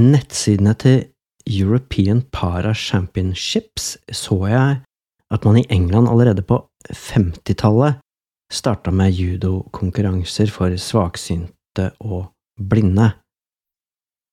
nettsidene 0.00 0.74
til 0.80 1.02
European 1.48 2.22
Para 2.32 2.74
Championships 2.74 3.96
så 4.12 4.38
jeg 4.50 4.80
at 5.30 5.46
man 5.46 5.60
i 5.60 5.66
England 5.70 6.08
allerede 6.10 6.42
på 6.42 6.58
50-tallet 6.90 8.00
starta 8.50 8.90
med 8.90 9.14
judokonkurranser 9.14 10.50
for 10.50 10.74
svaksynte 10.76 11.92
og 12.00 12.32
blinde. 12.58 13.12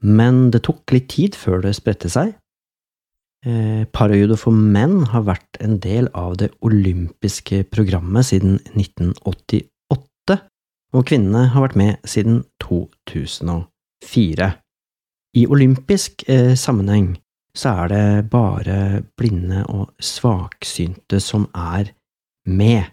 Men 0.01 0.49
det 0.53 0.63
tok 0.65 0.93
litt 0.93 1.09
tid 1.13 1.37
før 1.37 1.61
det 1.65 1.75
spredte 1.77 2.09
seg. 2.09 2.33
Eh, 3.45 3.85
parajudo 3.93 4.35
for 4.39 4.51
menn 4.51 5.03
har 5.13 5.27
vært 5.27 5.59
en 5.61 5.77
del 5.81 6.09
av 6.17 6.37
det 6.41 6.49
olympiske 6.65 7.63
programmet 7.69 8.25
siden 8.31 8.57
1988, 8.73 10.39
og 10.97 11.05
kvinnene 11.05 11.45
har 11.53 11.67
vært 11.67 11.77
med 11.77 12.09
siden 12.09 12.41
2004. 12.63 14.49
I 15.37 15.45
olympisk 15.45 16.23
eh, 16.29 16.55
sammenheng 16.57 17.15
så 17.57 17.73
er 17.83 17.91
det 17.91 18.29
bare 18.31 19.03
blinde 19.17 19.63
og 19.69 19.91
svaksynte 20.01 21.19
som 21.21 21.47
er 21.53 21.91
med. 22.47 22.89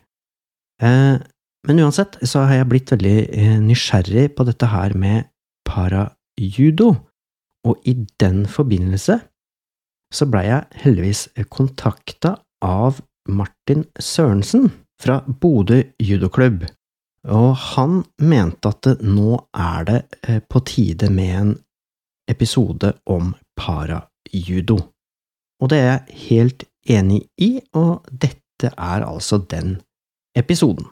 Eh, 0.82 1.16
men 1.64 1.80
uansett 1.80 2.18
så 2.26 2.44
har 2.44 2.60
jeg 2.60 2.70
blitt 2.72 2.92
veldig 2.92 3.18
eh, 3.32 3.56
nysgjerrig 3.64 4.30
på 4.36 4.46
dette 4.48 4.68
her 4.72 4.96
med 4.98 5.30
parajudo, 5.68 6.94
og 7.64 7.88
i 7.88 7.96
den 8.20 8.44
forbindelse 8.50 9.18
så 10.14 10.28
blei 10.30 10.46
jeg 10.46 10.82
heldigvis 10.84 11.26
kontakta 11.50 12.36
av 12.64 13.00
Martin 13.28 13.86
Sørensen 13.98 14.68
fra 15.00 15.22
Bodø 15.26 15.80
judoklubb, 16.02 16.66
og 17.32 17.50
han 17.72 18.02
mente 18.20 18.70
at 18.70 18.90
nå 19.02 19.38
er 19.56 19.88
det 19.88 20.00
eh, 20.28 20.40
på 20.44 20.60
tide 20.68 21.10
med 21.12 21.36
en 21.40 21.54
episode 22.30 22.94
om 23.06 23.32
parajudo. 23.58 24.78
Og 25.62 25.70
det 25.70 25.78
er 25.80 25.90
jeg 25.90 26.22
helt 26.28 26.64
enig 26.90 27.22
i, 27.40 27.58
og 27.76 28.04
dette 28.10 28.70
er 28.72 29.04
altså 29.06 29.38
den 29.50 29.78
episoden. 30.36 30.86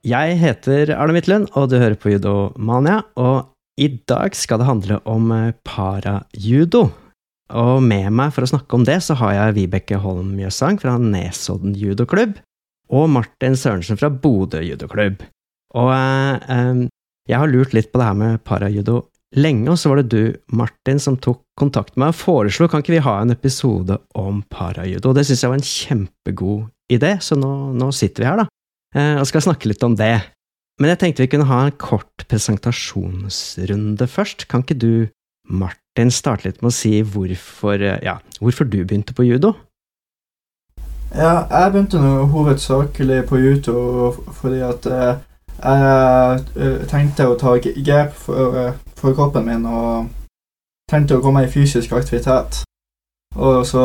Jeg 0.00 0.38
heter 0.40 0.94
Arne 0.96 1.12
Midtlund, 1.12 1.50
og 1.52 1.68
du 1.68 1.76
hører 1.76 1.98
på 2.00 2.14
Judomania, 2.14 3.02
og 3.20 3.50
i 3.80 3.90
dag 4.08 4.32
skal 4.36 4.60
det 4.60 4.68
handle 4.68 5.00
om 5.08 5.28
eh, 5.34 5.52
parajudo. 5.64 6.86
Og 7.50 7.82
med 7.82 8.08
meg 8.14 8.32
for 8.32 8.46
å 8.46 8.48
snakke 8.48 8.78
om 8.78 8.86
det, 8.86 9.00
så 9.04 9.16
har 9.20 9.34
jeg 9.34 9.56
Vibeke 9.58 9.98
Holm 10.00 10.38
Jøssang 10.40 10.78
fra 10.80 10.94
Nesodden 11.00 11.74
judoklubb, 11.76 12.38
og 12.90 13.10
Martin 13.12 13.58
Sørensen 13.58 14.00
fra 14.00 14.08
Bodø 14.08 14.62
judoklubb. 14.64 15.20
Og 15.80 15.92
eh, 15.92 16.86
jeg 17.30 17.38
har 17.38 17.50
lurt 17.50 17.74
litt 17.76 17.92
på 17.92 18.00
det 18.00 18.10
her 18.10 18.18
med 18.18 18.42
parajudo 18.46 19.04
lenge, 19.38 19.68
og 19.70 19.78
så 19.78 19.92
var 19.92 20.00
det 20.00 20.10
du, 20.10 20.34
Martin, 20.58 20.98
som 21.02 21.18
tok 21.20 21.42
kontakt 21.58 21.94
med 21.94 22.06
meg 22.06 22.14
og 22.14 22.18
foreslo 22.18 22.66
kan 22.70 22.82
ikke 22.82 22.96
vi 22.96 23.04
ha 23.04 23.20
en 23.20 23.34
episode 23.34 24.00
om 24.18 24.42
parajudo. 24.50 25.12
Det 25.14 25.26
syns 25.28 25.44
jeg 25.44 25.52
var 25.52 25.60
en 25.60 25.70
kjempegod 25.70 26.66
idé, 26.90 27.14
så 27.22 27.38
nå, 27.38 27.52
nå 27.78 27.90
sitter 27.94 28.24
vi 28.24 28.30
her, 28.30 28.42
da, 28.42 28.48
eh, 28.96 29.14
og 29.20 29.28
skal 29.30 29.46
snakke 29.46 29.70
litt 29.70 29.86
om 29.86 29.94
det. 29.98 30.16
Men 30.80 30.94
jeg 30.94 31.02
tenkte 31.02 31.26
vi 31.26 31.30
kunne 31.34 31.48
ha 31.50 31.62
en 31.66 31.78
kort 31.78 32.24
presentasjonsrunde 32.30 34.06
først. 34.08 34.46
Kan 34.50 34.64
ikke 34.64 34.78
du, 34.80 34.92
Martin, 35.46 36.10
starte 36.14 36.48
litt 36.48 36.62
med 36.64 36.72
å 36.72 36.78
si 36.80 36.94
hvorfor, 37.04 37.76
eh, 37.78 38.00
ja, 38.06 38.18
hvorfor 38.40 38.66
du 38.66 38.80
begynte 38.80 39.14
på 39.14 39.28
judo? 39.28 39.54
Ja, 41.10 41.44
jeg 41.50 41.72
begynte 41.74 42.00
nå 42.00 42.28
hovedsakelig 42.30 43.24
på 43.26 43.38
judo 43.42 43.80
fordi 44.38 44.60
at 44.62 44.86
eh, 44.86 45.18
jeg 45.60 46.40
eh, 46.56 46.86
tenkte 46.88 47.28
å 47.28 47.36
ta 47.38 47.56
grep 47.60 48.14
for, 48.16 48.56
eh, 48.56 48.74
for, 48.96 49.14
kroppen 49.14 49.46
min 49.46 49.66
og 49.68 50.08
tenkte 50.90 51.18
å 51.18 51.24
komme 51.24 51.44
i 51.44 51.50
fysisk 51.52 51.92
aktivitet. 51.96 52.62
Og 53.36 53.66
så 53.66 53.82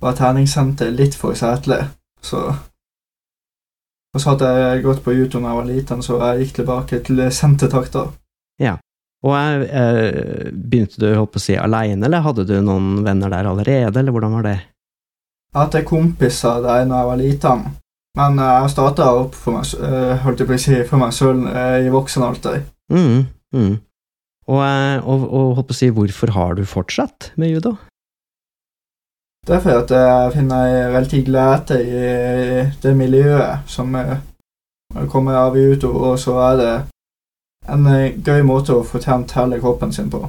var 0.00 0.16
treningssenteret 0.18 0.96
litt 0.96 1.14
for 1.16 1.38
setelig, 1.38 1.86
så 2.22 2.50
Og 4.10 4.18
så 4.20 4.32
hadde 4.32 4.46
jeg 4.50 4.82
gått 4.82 5.04
på 5.04 5.12
judo 5.14 5.38
da 5.38 5.52
jeg 5.52 5.56
var 5.56 5.66
liten, 5.68 6.00
så 6.02 6.16
jeg 6.18 6.40
gikk 6.40 6.54
tilbake 6.54 6.98
til 7.06 7.20
sentertakter. 7.30 8.08
Ja. 8.58 8.72
Og 9.22 9.36
jeg, 9.36 9.68
begynte 10.50 10.98
du 10.98 11.14
holdt 11.14 11.30
på 11.30 11.38
å 11.38 11.44
si 11.44 11.54
aleine, 11.54 12.08
eller 12.08 12.24
hadde 12.24 12.42
du 12.48 12.56
noen 12.58 13.04
venner 13.06 13.30
der 13.30 13.46
allerede, 13.46 14.00
eller 14.00 14.10
hvordan 14.10 14.34
var 14.34 14.48
det? 14.48 14.56
Jeg 15.54 15.60
hadde 15.60 15.84
kompiser 15.86 16.58
der 16.66 16.90
da 16.90 16.98
jeg 16.98 17.10
var 17.12 17.22
liten. 17.22 17.62
Men 18.18 18.40
uh, 18.42 18.62
jeg 18.62 18.72
starta 18.72 19.06
opp 19.20 19.36
for 19.38 19.54
meg, 19.54 19.70
uh, 19.78 20.16
holdt 20.24 20.42
jeg 20.42 20.50
på 20.50 20.56
å 20.56 20.62
si, 20.64 20.80
for 20.88 21.02
meg 21.02 21.14
selv 21.14 21.46
uh, 21.46 21.78
i 21.78 21.92
voksen 21.92 22.26
alder. 22.26 22.64
Mm, 22.90 23.22
mm. 23.54 23.76
Og, 24.50 24.58
og, 24.58 25.26
og 25.28 25.52
holdt 25.58 25.68
på 25.68 25.76
å 25.76 25.78
si, 25.78 25.90
hvorfor 25.94 26.34
har 26.34 26.58
du 26.58 26.64
fortsatt 26.66 27.30
med 27.38 27.54
judo? 27.54 27.76
Det 29.46 29.56
er 29.56 29.62
fordi 29.62 29.76
at 29.78 29.92
jeg 29.94 30.32
finner 30.34 30.90
veldig 30.92 31.20
glede 31.24 31.78
i 31.80 32.00
det 32.82 32.90
miljøet 32.98 33.70
som 33.70 33.94
kommer 35.08 35.38
av 35.46 35.56
judo, 35.56 35.94
og 36.10 36.18
så 36.20 36.34
er 36.50 36.58
det 36.60 36.74
en 37.70 37.86
gøy 38.26 38.42
måte 38.44 38.74
å 38.76 38.84
få 38.84 39.00
tjent 39.00 39.32
hele 39.38 39.60
kroppen 39.62 39.94
sin 39.96 40.10
på. 40.12 40.20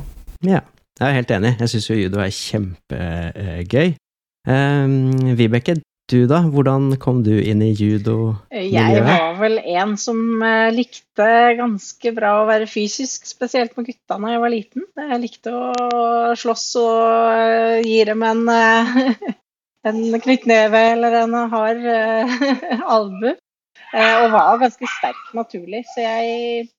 Ja, 0.45 0.61
jeg 0.99 1.07
er 1.07 1.17
helt 1.17 1.33
enig. 1.33 1.55
Jeg 1.59 1.73
syns 1.73 1.89
jo 1.89 1.97
judo 1.97 2.21
er 2.23 2.31
kjempegøy. 2.37 3.93
Um, 4.47 5.35
Vibeke, 5.37 5.75
du 6.11 6.25
da, 6.27 6.41
hvordan 6.51 6.97
kom 6.99 7.21
du 7.23 7.33
inn 7.39 7.61
i 7.63 7.71
judo-miljøet? 7.71 8.71
Jeg 8.75 9.03
var 9.05 9.37
vel 9.39 9.59
en 9.59 9.93
som 9.99 10.17
eh, 10.43 10.71
likte 10.75 11.27
ganske 11.57 12.11
bra 12.15 12.33
å 12.41 12.47
være 12.49 12.67
fysisk, 12.69 13.29
spesielt 13.29 13.77
med 13.77 13.87
gutta 13.87 14.17
da 14.19 14.33
jeg 14.33 14.41
var 14.43 14.51
liten. 14.51 14.87
Jeg 14.99 15.21
likte 15.23 15.53
å 15.55 16.35
slåss 16.39 16.65
og 16.81 16.99
eh, 17.31 17.77
gi 17.87 18.01
dem 18.09 18.25
en, 18.27 18.43
eh, 18.51 18.99
en 19.91 20.01
knyttneve 20.25 20.83
eller 20.97 21.17
en 21.21 21.39
hard 21.53 21.87
albu. 22.97 23.31
Og 23.91 24.27
var 24.31 24.61
ganske 24.61 24.87
sterk 24.87 25.33
naturlig, 25.35 25.81
så 25.91 26.05
jeg 26.05 26.69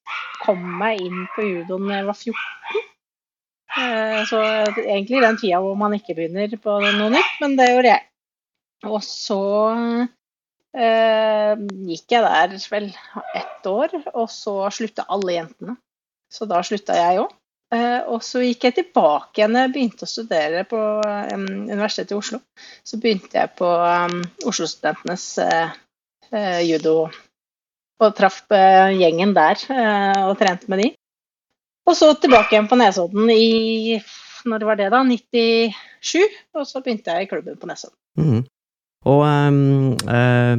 kom 0.40 0.62
meg 0.80 1.02
inn 1.04 1.26
på 1.34 1.44
judoen 1.44 1.90
da 1.90 1.98
jeg 1.98 2.06
var 2.08 2.16
14. 2.16 2.86
Så 4.30 4.40
egentlig 4.80 5.20
den 5.20 5.36
tida 5.40 5.60
hvor 5.60 5.76
man 5.76 5.92
ikke 5.98 6.16
begynner 6.16 6.56
på 6.56 6.78
noe 6.80 7.10
nytt, 7.12 7.36
men 7.44 7.58
det 7.60 7.68
gjorde 7.68 7.92
jeg. 7.92 8.06
Og 8.88 9.02
så 9.06 9.42
eh, 10.74 11.52
gikk 11.90 12.14
jeg 12.14 12.24
der 12.24 12.56
vel 12.72 12.88
ett 13.38 13.68
år, 13.68 13.94
og 14.14 14.26
så 14.32 14.56
slutta 14.74 15.06
alle 15.12 15.36
jentene. 15.36 15.76
Så 16.32 16.48
da 16.50 16.62
slutta 16.64 16.96
jeg 16.96 17.22
òg. 17.22 17.34
Eh, 17.72 18.00
og 18.12 18.20
så 18.24 18.42
gikk 18.44 18.66
jeg 18.68 18.78
tilbake 18.80 19.40
igjen. 19.40 19.58
Jeg 19.60 19.72
begynte 19.74 20.08
å 20.08 20.10
studere 20.10 20.64
på 20.68 20.78
um, 20.78 21.46
Universitetet 21.70 22.12
i 22.12 22.18
Oslo. 22.18 22.40
Så 22.84 22.98
begynte 23.00 23.38
jeg 23.38 23.52
på 23.56 23.68
um, 23.68 24.18
Oslo-studentenes 24.48 25.28
uh, 25.40 26.60
judo 26.64 26.96
og 28.02 28.16
traff 28.18 28.42
uh, 28.50 28.90
gjengen 28.92 29.32
der 29.36 29.60
uh, 29.70 30.28
og 30.28 30.36
trente 30.40 30.68
med 30.72 30.84
de. 30.84 30.90
Og 31.88 31.96
så 31.98 32.12
tilbake 32.20 32.54
igjen 32.54 32.68
på 32.70 32.78
Nesodden 32.78 33.30
i 33.32 34.00
når 34.48 34.64
var 34.66 34.78
det 34.78 34.90
da? 34.92 35.02
97. 35.06 36.22
Og 36.58 36.66
så 36.66 36.82
begynte 36.82 37.14
jeg 37.14 37.26
i 37.26 37.30
klubben 37.30 37.58
på 37.58 37.68
Nesodden. 37.70 37.98
Mm. 38.18 38.42
Og 39.08 39.22
um, 39.26 39.94
uh, 40.06 40.58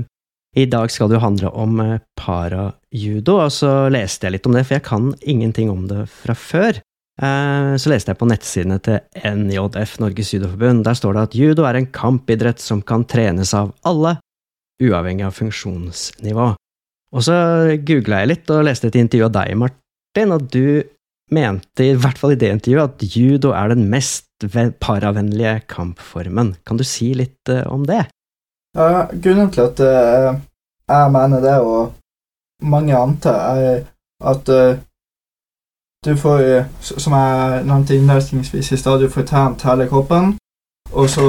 i 0.54 0.66
dag 0.70 0.92
skal 0.92 1.10
det 1.10 1.18
jo 1.18 1.24
handle 1.24 1.52
om 1.58 1.80
uh, 1.82 2.00
parajudo, 2.20 3.38
og 3.46 3.52
så 3.56 3.74
leste 3.94 4.28
jeg 4.28 4.38
litt 4.38 4.50
om 4.50 4.58
det, 4.58 4.66
for 4.68 4.78
jeg 4.78 4.88
kan 4.88 5.14
ingenting 5.22 5.72
om 5.72 5.86
det 5.90 6.06
fra 6.12 6.36
før. 6.38 6.82
Uh, 7.22 7.78
så 7.80 7.92
leste 7.94 8.12
jeg 8.12 8.20
på 8.20 8.28
nettsidene 8.30 8.80
til 8.84 9.00
NJF, 9.22 10.00
Norges 10.02 10.34
judoforbund. 10.36 10.84
Der 10.88 10.98
står 10.98 11.16
det 11.16 11.28
at 11.30 11.38
judo 11.38 11.68
er 11.70 11.80
en 11.80 11.90
kampidrett 11.94 12.62
som 12.62 12.84
kan 12.86 13.06
trenes 13.10 13.54
av 13.58 13.72
alle, 13.88 14.18
uavhengig 14.84 15.28
av 15.28 15.38
funksjonsnivå. 15.38 16.52
Og 17.14 17.22
så 17.24 17.38
googla 17.86 18.24
jeg 18.24 18.32
litt 18.32 18.52
og 18.52 18.66
leste 18.66 18.90
et 18.90 18.98
intervju 18.98 19.30
av 19.30 19.36
deg, 19.38 19.54
Martin, 19.62 20.34
og 20.34 20.50
du 20.52 20.82
mente, 21.34 21.86
i 21.86 21.94
hvert 21.98 22.18
fall 22.20 22.34
i 22.34 22.40
det 22.42 22.50
intervjuet, 22.58 22.98
at 22.98 23.16
judo 23.16 23.54
er 23.56 23.72
den 23.72 23.86
mest 23.90 24.28
paravennlige 24.84 25.62
kampformen. 25.72 26.56
Kan 26.68 26.82
du 26.82 26.84
si 26.86 27.14
litt 27.16 27.50
om 27.70 27.86
det? 27.88 28.04
Ja, 28.78 29.06
grunnen 29.24 29.52
til 29.52 29.62
at 29.62 29.80
uh, 29.80 30.40
jeg 30.90 31.12
mener 31.12 31.42
det, 31.42 31.60
og 31.62 31.94
mange 32.62 32.98
antar, 32.98 33.56
er 33.56 33.84
at 34.26 34.50
uh, 34.50 34.78
du 36.06 36.16
får, 36.18 36.40
uh, 36.40 36.66
som 36.82 37.14
jeg 37.14 37.64
nevnte 37.70 37.96
innledningsvis 37.96 38.72
i 38.72 38.78
stad, 38.78 39.00
du 39.00 39.10
får 39.10 39.28
trent 39.30 39.64
hele 39.70 39.88
kroppen, 39.90 40.34
og 40.92 41.10
så 41.10 41.28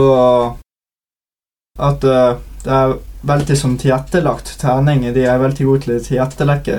at 1.78 2.00
det 2.00 2.72
er 2.72 2.92
veldig 3.26 3.56
sånn 3.58 3.78
tilrettelagt 3.82 4.52
trening. 4.60 5.08
De 5.14 5.24
er 5.26 5.40
veldig 5.42 5.66
gode 5.66 5.80
til 5.82 5.96
å 5.96 6.02
tilrettelegge 6.04 6.76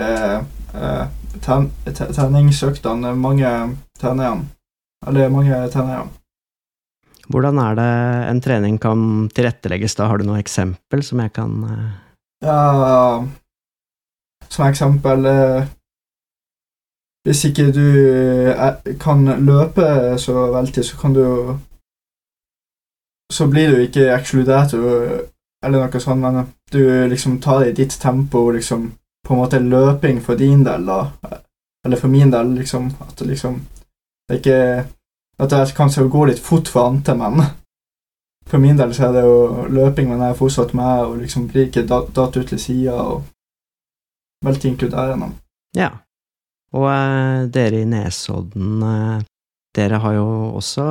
treningsøktene, 1.44 3.12
mange 3.20 3.52
trenerne. 4.00 4.48
Eller 5.08 5.34
mange 5.34 5.60
trenere. 5.74 6.08
Hvordan 7.32 7.60
er 7.62 7.78
det 7.80 7.92
en 8.30 8.42
trening 8.44 8.76
kan 8.82 9.30
tilrettelegges 9.34 9.98
da? 9.98 10.10
Har 10.12 10.22
du 10.22 10.28
noe 10.28 10.42
eksempel 10.42 11.02
som 11.06 11.24
jeg 11.24 11.34
kan 11.36 11.56
uh... 11.66 11.88
Ja 12.46 13.24
Som 14.52 14.68
eksempel 14.68 15.26
uh, 15.26 15.66
hvis 17.26 17.46
ikke 17.46 17.72
du 17.74 17.86
er, 18.54 18.76
kan 19.02 19.26
løpe 19.46 20.18
så 20.22 20.52
veldig, 20.54 20.86
så 20.86 20.98
kan 20.98 21.14
du 21.14 21.58
Så 23.34 23.48
blir 23.48 23.72
du 23.72 23.82
ikke 23.82 24.14
ekskludert 24.14 24.74
eller 24.74 25.80
noe 25.82 26.00
sånt, 26.00 26.22
men 26.22 26.46
du 26.72 27.08
liksom 27.10 27.40
tar 27.42 27.64
det 27.64 27.70
i 27.72 27.76
ditt 27.82 27.96
tempo, 28.02 28.52
liksom 28.52 28.92
på 29.26 29.34
en 29.34 29.40
måte 29.40 29.60
løping 29.60 30.22
for 30.22 30.38
din 30.38 30.62
del, 30.64 30.86
da. 30.86 31.08
Eller 31.86 31.98
for 31.98 32.08
min 32.08 32.32
del, 32.32 32.54
liksom. 32.54 32.92
At 33.02 33.22
liksom 33.22 33.62
Det 34.30 34.36
er 34.36 34.40
ikke 34.40 34.86
At 35.40 35.52
jeg 35.52 35.76
kanskje 35.76 36.08
går 36.10 36.32
litt 36.32 36.40
fort 36.40 36.70
for 36.72 36.88
ante, 36.90 37.16
men 37.18 37.42
for 38.48 38.62
min 38.62 38.78
del 38.78 38.94
så 38.96 39.10
er 39.10 39.16
det 39.18 39.24
jo 39.26 39.66
løping, 39.74 40.10
men 40.10 40.22
jeg 40.22 40.36
er 40.36 40.40
fortsatt 40.40 40.74
med 40.78 41.06
og 41.06 41.18
liksom 41.24 41.48
blir 41.50 41.68
ikke 41.68 41.88
datt 41.90 42.38
ut 42.38 42.48
til 42.48 42.62
sida 42.62 42.94
og 42.94 43.24
veldig 44.46 44.72
inkluderende. 44.72 45.32
Ja. 45.76 45.90
Og 46.76 46.88
uh, 46.88 47.48
dere 47.52 47.82
i 47.82 47.88
Nesodden, 47.88 48.84
eh, 48.84 49.24
dere 49.76 50.00
har 50.02 50.16
jo 50.16 50.28
også 50.58 50.84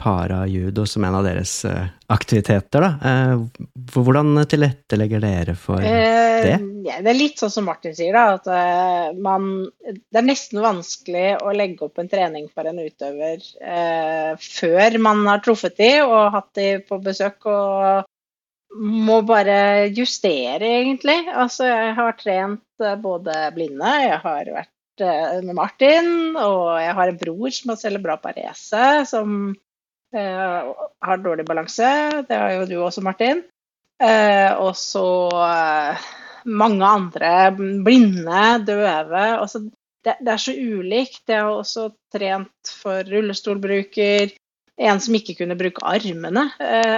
parajudo 0.00 0.84
som 0.88 1.04
en 1.08 1.16
av 1.18 1.24
deres 1.26 1.52
eh, 1.68 1.88
aktiviteter, 2.12 2.84
da. 2.84 2.90
Eh, 3.10 3.70
hvordan 3.94 4.42
tilrettelegger 4.50 5.24
dere 5.24 5.54
for 5.58 5.80
eh, 5.80 6.44
det? 6.44 6.58
Det 6.86 7.10
er 7.12 7.18
litt 7.18 7.40
sånn 7.40 7.52
som 7.54 7.66
Martin 7.68 7.96
sier, 7.96 8.14
da. 8.14 8.36
At 8.36 9.16
man 9.18 9.48
Det 9.88 10.20
er 10.20 10.26
nesten 10.26 10.62
vanskelig 10.62 11.38
å 11.42 11.54
legge 11.56 11.88
opp 11.88 11.98
en 12.02 12.10
trening 12.12 12.50
for 12.52 12.68
en 12.68 12.82
utøver 12.82 13.40
eh, 13.42 14.36
før 14.36 15.00
man 15.02 15.24
har 15.30 15.42
truffet 15.44 15.80
de 15.80 15.90
og 16.04 16.36
hatt 16.36 16.52
de 16.58 16.68
på 16.86 17.00
besøk. 17.02 17.48
og 17.48 18.12
må 18.76 19.22
bare 19.24 19.86
justere, 19.96 20.68
egentlig. 20.82 21.22
Altså, 21.32 21.64
jeg 21.70 21.94
har 21.96 22.16
trent 22.18 22.88
både 23.00 23.46
blinde, 23.56 23.92
jeg 24.04 24.18
har 24.20 24.50
vært 24.52 24.75
Eh, 24.75 24.75
med 25.00 25.54
Martin, 25.56 26.36
og 26.36 26.76
jeg 26.80 26.94
har 26.98 27.10
en 27.10 27.18
bror 27.20 27.52
som 27.54 27.72
har 27.72 27.80
cerebral 27.80 29.06
som 29.06 29.54
eh, 30.14 30.72
har 31.00 31.22
dårlig 31.22 31.46
balanse. 31.46 32.24
Det 32.28 32.36
har 32.36 32.52
jo 32.54 32.66
du 32.66 32.76
også, 32.82 33.02
Martin. 33.04 33.42
Eh, 34.02 34.52
og 34.60 34.76
så 34.76 35.06
eh, 35.42 36.06
mange 36.44 36.86
andre 36.86 37.52
blinde, 37.56 38.64
døve. 38.66 39.26
Også, 39.40 39.64
det, 40.04 40.16
det, 40.20 40.32
er 40.32 40.42
så 40.42 40.52
ulikt. 40.52 41.22
Jeg 41.28 41.42
har 41.42 41.52
også 41.52 41.90
trent 42.12 42.74
for 42.82 43.04
rullestolbruker, 43.04 44.34
en 44.76 45.00
som 45.00 45.14
ikke 45.16 45.38
kunne 45.38 45.56
bruke 45.56 45.84
armene. 45.84 46.50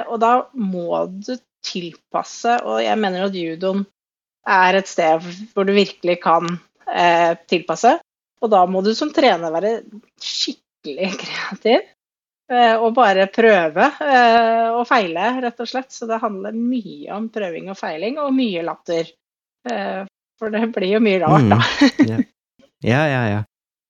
og 0.09 0.19
da 0.21 0.33
må 0.55 1.07
du 1.07 1.37
tilpasse, 1.65 2.59
og 2.65 2.83
jeg 2.83 2.99
mener 2.99 3.27
at 3.27 3.37
judoen 3.37 3.85
er 4.49 4.79
et 4.79 4.89
sted 4.89 5.23
hvor 5.53 5.67
du 5.69 5.75
virkelig 5.77 6.19
kan 6.23 6.59
eh, 6.95 7.33
tilpasse. 7.49 7.99
Og 8.39 8.53
da 8.53 8.65
må 8.71 8.83
du 8.87 8.93
som 8.95 9.11
trener 9.15 9.55
være 9.55 9.79
skikkelig 10.23 11.13
kreativ. 11.25 11.89
Eh, 12.49 12.75
og 12.81 12.95
bare 12.97 13.27
prøve 13.29 13.91
eh, 14.01 14.69
og 14.73 14.87
feile, 14.89 15.35
rett 15.45 15.59
og 15.61 15.69
slett. 15.69 15.93
Så 15.93 16.09
det 16.09 16.21
handler 16.23 16.57
mye 16.57 17.13
om 17.17 17.29
prøving 17.33 17.69
og 17.73 17.79
feiling, 17.81 18.21
og 18.23 18.33
mye 18.37 18.65
latter. 18.65 19.11
Eh, 19.69 20.03
for 20.39 20.55
det 20.55 20.69
blir 20.75 20.97
jo 20.97 21.05
mye 21.05 21.23
rart, 21.25 21.53
da. 21.53 21.63
Mm, 22.79 22.87
ja, 22.87 23.01
ja, 23.11 23.23
ja. 23.27 23.39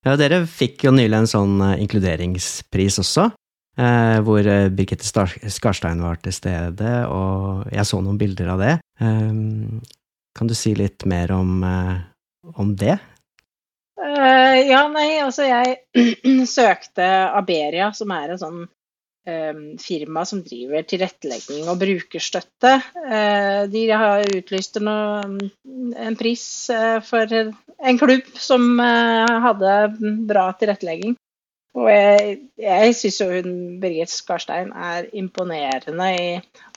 Ja, 0.07 0.15
dere 0.17 0.39
fikk 0.49 0.87
jo 0.87 0.93
nylig 0.95 1.19
en 1.19 1.29
sånn 1.29 1.59
uh, 1.61 1.75
inkluderingspris 1.83 3.01
også, 3.03 3.27
eh, 3.77 4.19
hvor 4.25 4.47
uh, 4.47 4.71
Birgitte 4.73 5.05
Skarstein 5.05 6.01
var 6.01 6.21
til 6.23 6.33
stede, 6.33 6.93
og 7.13 7.67
jeg 7.75 7.85
så 7.85 8.01
noen 8.01 8.17
bilder 8.21 8.55
av 8.55 8.63
det. 8.63 8.75
Eh, 9.03 9.35
kan 10.39 10.49
du 10.49 10.55
si 10.57 10.73
litt 10.79 11.05
mer 11.11 11.35
om, 11.37 11.59
om 12.57 12.75
det? 12.79 12.99
Uh, 13.99 14.59
ja, 14.69 14.85
nei, 14.93 15.19
altså 15.25 15.49
jeg 15.49 15.79
søkte 16.59 17.07
Aberia, 17.35 17.91
som 17.97 18.13
er 18.15 18.31
en 18.31 18.41
sånn 18.41 18.59
um, 18.63 19.63
firma 19.83 20.23
som 20.29 20.45
driver 20.47 20.87
tilrettelegging 20.87 21.67
og 21.67 21.81
brukerstøtte. 21.81 22.77
Uh, 22.95 23.67
de 23.73 23.87
har 23.91 24.23
utlyst 24.39 24.79
en, 24.79 25.41
en 25.99 26.19
pris 26.21 26.45
uh, 26.71 27.01
for 27.03 27.27
en 27.35 27.99
klubb 27.99 28.31
som 28.39 28.79
hadde 28.79 29.75
bra 30.31 30.51
tilrettelegging. 30.59 31.19
Og 31.79 31.87
jeg, 31.93 32.39
jeg 32.59 32.95
syns 32.97 33.19
jo 33.21 33.27
hun 33.31 33.51
Birgit 33.83 34.11
Skarstein 34.11 34.71
er 34.73 35.11
imponerende 35.19 36.09
i 36.17 36.31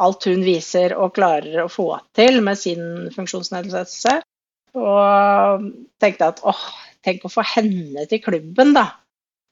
alt 0.04 0.28
hun 0.30 0.44
viser 0.46 0.94
og 0.98 1.16
klarer 1.16 1.64
å 1.64 1.72
få 1.72 1.88
til 2.18 2.42
med 2.46 2.60
sin 2.60 3.10
funksjonsnedsettelse. 3.16 4.20
Og 4.78 5.68
tenkte 6.02 6.32
at 6.32 6.42
åh, 6.48 6.66
tenk 7.06 7.26
å 7.26 7.32
få 7.34 7.44
henne 7.56 8.06
til 8.10 8.22
klubben, 8.24 8.74
da. 8.78 8.88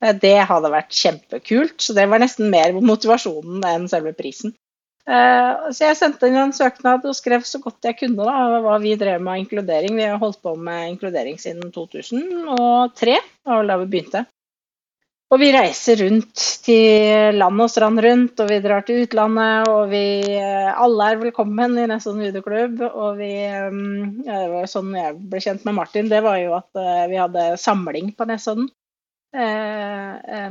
Eh, 0.03 0.15
det 0.15 0.37
hadde 0.49 0.71
vært 0.73 0.95
kjempekult. 0.95 1.77
Så 1.83 1.95
det 1.97 2.07
var 2.11 2.23
nesten 2.23 2.51
mer 2.53 2.75
motivasjonen 2.91 3.65
enn 3.67 3.87
selve 3.91 4.15
prisen. 4.17 4.55
Eh, 5.09 5.69
så 5.73 5.87
jeg 5.87 5.97
sendte 5.97 6.29
inn 6.29 6.37
en 6.37 6.55
søknad 6.55 7.05
og 7.09 7.17
skrev 7.17 7.45
så 7.47 7.61
godt 7.63 7.87
jeg 7.87 7.97
kunne 8.03 8.27
da, 8.27 8.59
hva 8.61 8.75
vi 8.83 8.93
drev 8.99 9.23
med 9.25 9.45
inkludering. 9.45 9.95
Vi 9.97 10.05
har 10.05 10.19
holdt 10.21 10.41
på 10.45 10.53
med 10.59 10.93
inkludering 10.93 11.39
siden 11.41 11.73
2003, 11.75 13.17
da 13.47 13.79
vi 13.81 13.89
begynte. 13.89 14.27
Og 15.29 15.37
vi 15.37 15.51
reiser 15.53 15.99
rundt 16.01 16.41
til 16.65 17.35
land 17.37 17.61
og 17.61 17.69
strand 17.69 18.01
rundt, 18.01 18.39
og 18.41 18.49
vi 18.49 18.57
drar 18.63 18.81
til 18.85 19.03
utlandet. 19.03 19.67
Og 19.69 19.91
vi 19.91 20.03
eh, 20.33 20.69
alle 20.73 21.09
er 21.11 21.19
velkommen 21.21 21.77
i 21.77 21.85
Nesodden 21.91 22.25
judoklubb. 22.25 22.81
Og 22.89 23.19
vi 23.19 23.29
ja, 23.37 23.67
Det 23.69 24.47
var 24.55 24.71
sånn 24.71 24.95
jeg 24.97 25.19
ble 25.29 25.43
kjent 25.45 25.67
med 25.69 25.77
Martin, 25.77 26.09
det 26.09 26.23
var 26.25 26.39
jo 26.41 26.55
at 26.57 26.81
eh, 26.81 27.05
vi 27.13 27.21
hadde 27.21 27.45
samling 27.61 28.09
på 28.17 28.25
Nesodden. 28.29 28.71
Eh, 29.37 30.49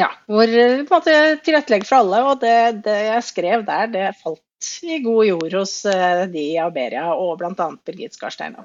ja, 0.00 0.10
hvor 0.26 0.50
på 0.50 0.66
en 0.66 0.90
måte 0.90 1.16
tilrettelegger 1.46 1.92
for 1.92 2.02
alle. 2.02 2.24
Og 2.26 2.42
det, 2.42 2.58
det, 2.88 2.98
jeg 3.06 3.28
skrev 3.30 3.66
der, 3.70 3.86
det 3.94 4.06
falt 4.18 4.74
i 4.82 4.98
god 5.06 5.22
jord 5.30 5.58
hos 5.62 5.78
de 5.86 6.46
i 6.50 6.58
Aberia, 6.60 7.12
og 7.14 7.38
bl.a. 7.38 7.70
Birgit 7.86 8.18
Skarstein. 8.18 8.58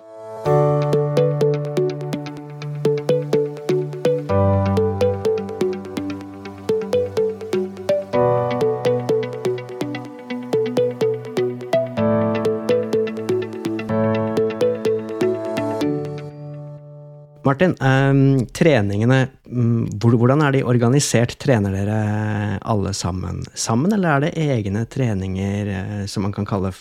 Martin, 17.55 17.75
um, 17.79 18.45
treningene, 18.51 19.29
um, 19.47 19.85
hvordan 20.01 20.41
er 20.43 20.51
de 20.51 20.63
organisert? 20.67 21.37
Trener 21.39 21.71
dere 21.71 21.99
alle 22.59 22.91
sammen 22.93 23.45
sammen, 23.55 23.93
eller 23.95 24.09
er 24.09 24.25
det 24.25 24.31
egne 24.43 24.83
treninger 24.91 25.69
uh, 25.71 26.01
som 26.05 26.27
man 26.27 26.33
kan 26.35 26.43
kalle 26.45 26.73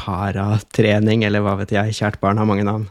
paratrening, 0.00 1.26
eller 1.28 1.44
hva 1.44 1.58
vet 1.60 1.76
jeg, 1.76 1.92
kjært 1.98 2.16
barn 2.24 2.40
har 2.40 2.48
mange 2.48 2.64
navn? 2.64 2.88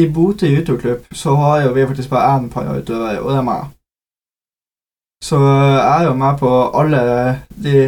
I 0.00 0.08
Bote 0.08 0.48
YouTube-klubb 0.48 1.12
så 1.12 1.36
har 1.36 1.66
jo 1.66 1.76
vi 1.76 1.84
faktisk 1.92 2.14
bare 2.16 2.32
én 2.38 2.48
parautøver, 2.48 3.20
og 3.20 3.30
det 3.34 3.36
er 3.42 3.46
meg. 3.50 3.70
Så 5.28 5.44
jeg 5.44 5.84
er 5.92 6.08
jo 6.08 6.16
med 6.24 6.40
på 6.40 6.56
alle 6.72 7.04
de 7.52 7.86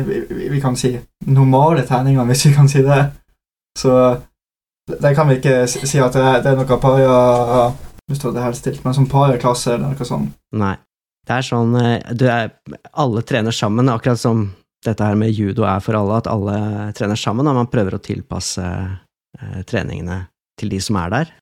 vi 0.52 0.60
kan 0.60 0.76
si 0.76 0.92
normale 1.24 1.88
treningene, 1.88 2.28
hvis 2.28 2.50
vi 2.50 2.56
kan 2.60 2.68
si 2.68 2.84
det. 2.84 3.02
Så 3.80 3.96
det 4.92 5.16
kan 5.16 5.28
vi 5.28 5.40
ikke 5.40 5.60
si 5.68 6.04
at 6.04 6.12
det, 6.12 6.30
det 6.44 6.52
er 6.52 6.64
noe 6.64 6.82
para 6.84 7.68
hvis 8.08 8.20
du 8.20 8.28
hadde 8.30 8.44
helt 8.44 8.58
stilt, 8.58 8.84
men 8.84 8.96
som 8.96 9.08
paraklasse 9.10 9.74
eller 9.74 9.92
noe 9.92 10.08
sånt. 10.08 10.36
Nei. 10.56 10.76
Det 11.28 11.34
er 11.36 11.44
sånn 11.44 11.74
eh, 11.76 12.14
du 12.16 12.24
er, 12.32 12.54
Alle 12.96 13.20
trener 13.28 13.52
sammen, 13.52 13.90
akkurat 13.92 14.20
som 14.20 14.46
dette 14.86 15.04
her 15.04 15.18
med 15.18 15.34
judo 15.34 15.66
er 15.68 15.82
for 15.84 15.98
alle, 15.98 16.20
at 16.22 16.30
alle 16.30 16.56
trener 16.96 17.18
sammen, 17.18 17.48
og 17.50 17.58
man 17.58 17.68
prøver 17.68 17.98
å 17.98 18.02
tilpasse 18.02 18.64
eh, 18.64 19.60
treningene 19.68 20.22
til 20.58 20.72
de 20.72 20.80
som 20.80 20.96
er 21.02 21.12
der. 21.12 21.34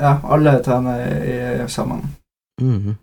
Ja, 0.00 0.18
alle 0.34 0.58
trener 0.66 1.66
sammen. 1.70 2.02
Mm 2.60 2.78
-hmm. 2.80 2.94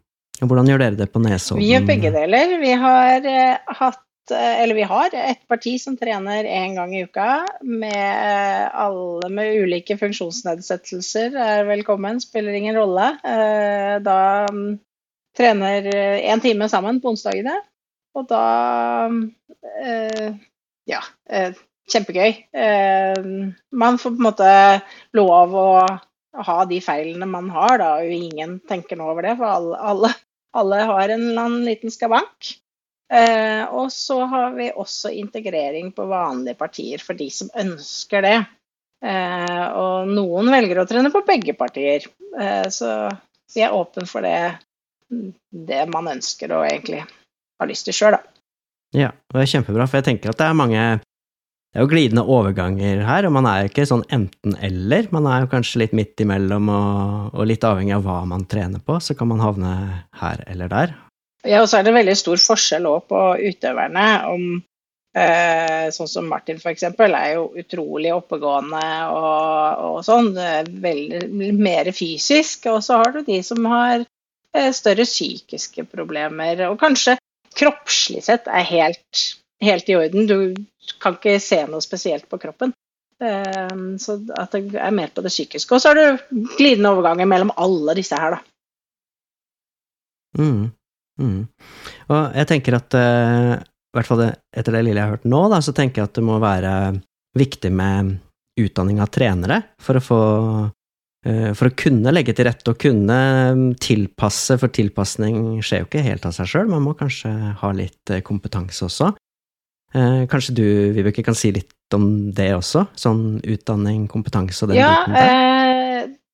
Hvordan 0.41 0.67
gjør 0.67 0.77
dere 0.77 0.95
det 0.95 1.11
på 1.13 1.19
Nesodden? 1.19 1.61
Vi 1.61 1.71
gjør 1.71 1.85
begge 1.85 2.11
deler. 2.11 2.59
Vi 2.61 2.71
har 2.73 3.25
eh, 3.25 3.57
hatt 3.67 4.01
eller 4.29 4.75
vi 4.77 4.85
har 4.85 5.13
et 5.17 5.41
parti 5.49 5.73
som 5.81 5.95
trener 5.97 6.45
én 6.45 6.75
gang 6.77 6.93
i 6.95 7.03
uka. 7.07 7.45
Med 7.65 7.95
eh, 7.95 8.67
alle 8.83 9.29
med 9.33 9.55
ulike 9.63 9.97
funksjonsnedsettelser 9.97 11.33
er 11.33 11.65
velkommen, 11.69 12.21
spiller 12.21 12.53
ingen 12.53 12.77
rolle. 12.77 13.07
Eh, 13.25 13.95
da 14.05 14.19
mm, 14.51 14.77
trener 15.37 15.89
én 16.21 16.43
time 16.43 16.69
sammen 16.69 17.01
på 17.01 17.15
onsdagene. 17.15 17.57
Og 18.15 18.27
da 18.29 18.45
Ja, 20.89 20.99
kjempegøy. 21.91 22.33
Man 23.71 23.99
får 24.01 24.11
på 24.11 24.19
en 24.19 24.25
måte 24.25 24.49
lov 25.15 25.53
å 25.55 25.67
ha 26.47 26.57
de 26.65 26.79
feilene 26.83 27.27
man 27.29 27.49
har, 27.53 27.77
da, 27.81 27.91
ingen 28.03 28.59
tenker 28.67 28.99
noe 28.99 29.13
over 29.13 29.27
det. 29.27 29.35
For 29.39 29.47
alle, 29.47 29.79
alle, 29.91 30.11
alle 30.57 30.81
har 30.91 31.13
en 31.13 31.29
eller 31.29 31.45
annen 31.45 31.67
liten 31.67 31.93
skavank. 31.93 32.55
Eh, 33.11 33.63
og 33.75 33.91
så 33.91 34.21
har 34.31 34.53
vi 34.55 34.69
også 34.71 35.11
integrering 35.19 35.91
på 35.91 36.05
vanlige 36.07 36.55
partier 36.55 37.03
for 37.03 37.19
de 37.19 37.27
som 37.33 37.51
ønsker 37.59 38.23
det. 38.23 38.37
Eh, 39.03 39.65
og 39.75 40.07
noen 40.07 40.51
velger 40.53 40.79
å 40.79 40.87
trene 40.87 41.11
på 41.11 41.23
begge 41.27 41.57
partier. 41.59 42.07
Eh, 42.39 42.67
så, 42.71 43.09
vi 43.51 43.65
er 43.65 43.75
åpne 43.75 44.07
for 44.07 44.23
det, 44.23 44.53
det 45.51 45.83
man 45.91 46.07
ønsker 46.13 46.55
og 46.55 46.69
egentlig 46.69 47.03
har 47.03 47.69
lyst 47.69 47.89
til 47.89 47.97
sjøl, 47.97 48.15
da. 48.15 48.23
Ja, 48.95 49.11
det 49.31 49.43
er 49.43 49.53
kjempebra, 49.57 49.87
for 49.87 49.99
jeg 49.99 50.07
tenker 50.07 50.31
at 50.31 50.39
det 50.39 50.49
er 50.49 50.57
mange 50.57 50.81
Det 51.71 51.79
er 51.79 51.85
jo 51.85 51.91
glidende 51.93 52.25
overganger 52.27 53.05
her, 53.07 53.23
og 53.27 53.31
man 53.31 53.45
er 53.47 53.69
ikke 53.69 53.85
sånn 53.87 54.03
enten-eller. 54.11 55.05
Man 55.15 55.27
er 55.31 55.45
jo 55.45 55.51
kanskje 55.53 55.79
litt 55.85 55.93
midt 55.95 56.19
imellom, 56.19 56.67
og, 56.67 57.29
og 57.31 57.47
litt 57.47 57.63
avhengig 57.63 57.95
av 57.95 58.03
hva 58.03 58.17
man 58.27 58.43
trener 58.51 58.83
på, 58.83 58.99
så 58.99 59.15
kan 59.15 59.31
man 59.31 59.39
havne 59.39 59.71
her 60.19 60.43
eller 60.51 60.71
der. 60.71 60.99
Ja, 61.47 61.63
og 61.63 61.69
så 61.69 61.79
er 61.79 61.87
det 61.87 61.95
veldig 61.95 62.17
stor 62.17 62.41
forskjell 62.41 62.85
òg 62.85 63.07
på 63.09 63.21
utøverne. 63.41 64.05
om 64.29 64.43
eh, 65.17 65.87
Sånn 65.93 66.09
som 66.09 66.29
Martin 66.29 66.59
f.eks. 66.61 66.85
er 66.85 67.31
jo 67.33 67.47
utrolig 67.57 68.11
oppegående 68.13 68.83
og, 69.09 69.85
og 69.87 69.99
sånn. 70.05 70.33
Veldig 70.85 71.53
mer 71.57 71.91
fysisk. 71.97 72.69
Og 72.73 72.83
så 72.85 73.01
har 73.01 73.15
du 73.15 73.23
de 73.25 73.39
som 73.45 73.65
har 73.71 74.03
eh, 74.03 74.69
større 74.75 75.07
psykiske 75.09 75.87
problemer, 75.89 76.67
og 76.69 76.77
kanskje 76.81 77.17
kroppslig 77.57 78.21
sett 78.23 78.45
er 78.47 78.67
helt, 78.69 79.23
helt 79.65 79.89
i 79.89 79.97
orden. 79.97 80.29
Du 80.29 80.37
kan 81.01 81.17
ikke 81.17 81.39
se 81.41 81.63
noe 81.67 81.81
spesielt 81.83 82.29
på 82.29 82.39
kroppen. 82.41 82.75
Eh, 83.21 83.73
så 84.01 84.19
at 84.37 84.53
det 84.53 84.77
er 84.77 84.93
mer 84.93 85.09
på 85.13 85.25
det 85.25 85.33
psykiske. 85.33 85.73
Og 85.73 85.81
så 85.81 85.91
har 85.91 85.97
du 85.97 86.37
glidende 86.57 86.93
overganger 86.93 87.29
mellom 87.29 87.55
alle 87.57 87.97
disse 87.97 88.21
her, 88.21 88.37
da. 88.37 88.45
Mm. 90.37 90.69
Mm. 91.21 91.45
Og 92.11 92.35
jeg 92.41 92.49
tenker 92.49 92.77
at, 92.77 92.97
uh, 92.97 93.55
i 93.61 93.97
hvert 93.97 94.09
fall 94.09 94.25
etter 94.27 94.75
det 94.75 94.83
lille 94.83 94.99
jeg 94.99 95.05
har 95.05 95.15
hørt 95.17 95.29
nå, 95.29 95.41
da, 95.53 95.61
så 95.63 95.73
tenker 95.77 96.01
jeg 96.01 96.09
at 96.09 96.19
det 96.19 96.25
må 96.27 96.37
være 96.41 96.75
viktig 97.37 97.71
med 97.73 98.15
utdanning 98.59 98.99
av 99.01 99.11
trenere 99.13 99.61
for 99.81 99.97
å 99.97 100.03
få 100.03 100.21
uh, 100.67 101.51
for 101.57 101.69
å 101.69 101.75
kunne 101.77 102.13
legge 102.13 102.35
til 102.37 102.49
rette 102.49 102.73
og 102.73 102.79
kunne 102.81 103.17
tilpasse, 103.81 104.57
for 104.61 104.73
tilpasning 104.73 105.61
skjer 105.63 105.83
jo 105.83 105.89
ikke 105.89 106.05
helt 106.05 106.25
av 106.27 106.35
seg 106.37 106.49
sjøl, 106.49 106.71
man 106.71 106.85
må 106.85 106.95
kanskje 106.99 107.31
ha 107.61 107.75
litt 107.77 108.09
eh, 108.09 108.23
kompetanse 108.25 108.87
også. 108.87 109.13
Kanskje 109.91 110.53
du, 110.55 110.67
Vibeke, 110.95 111.19
kan 111.19 111.35
si 111.35 111.49
litt 111.51 111.73
om 111.91 112.05
det 112.31 112.53
også? 112.55 112.85
Sånn 112.95 113.41
utdanning, 113.43 114.05
kompetanse 114.07 114.63
og 114.63 114.71
den 114.71 114.79
ja, 114.79 114.93
biten 115.01 115.17
der? 115.17 115.50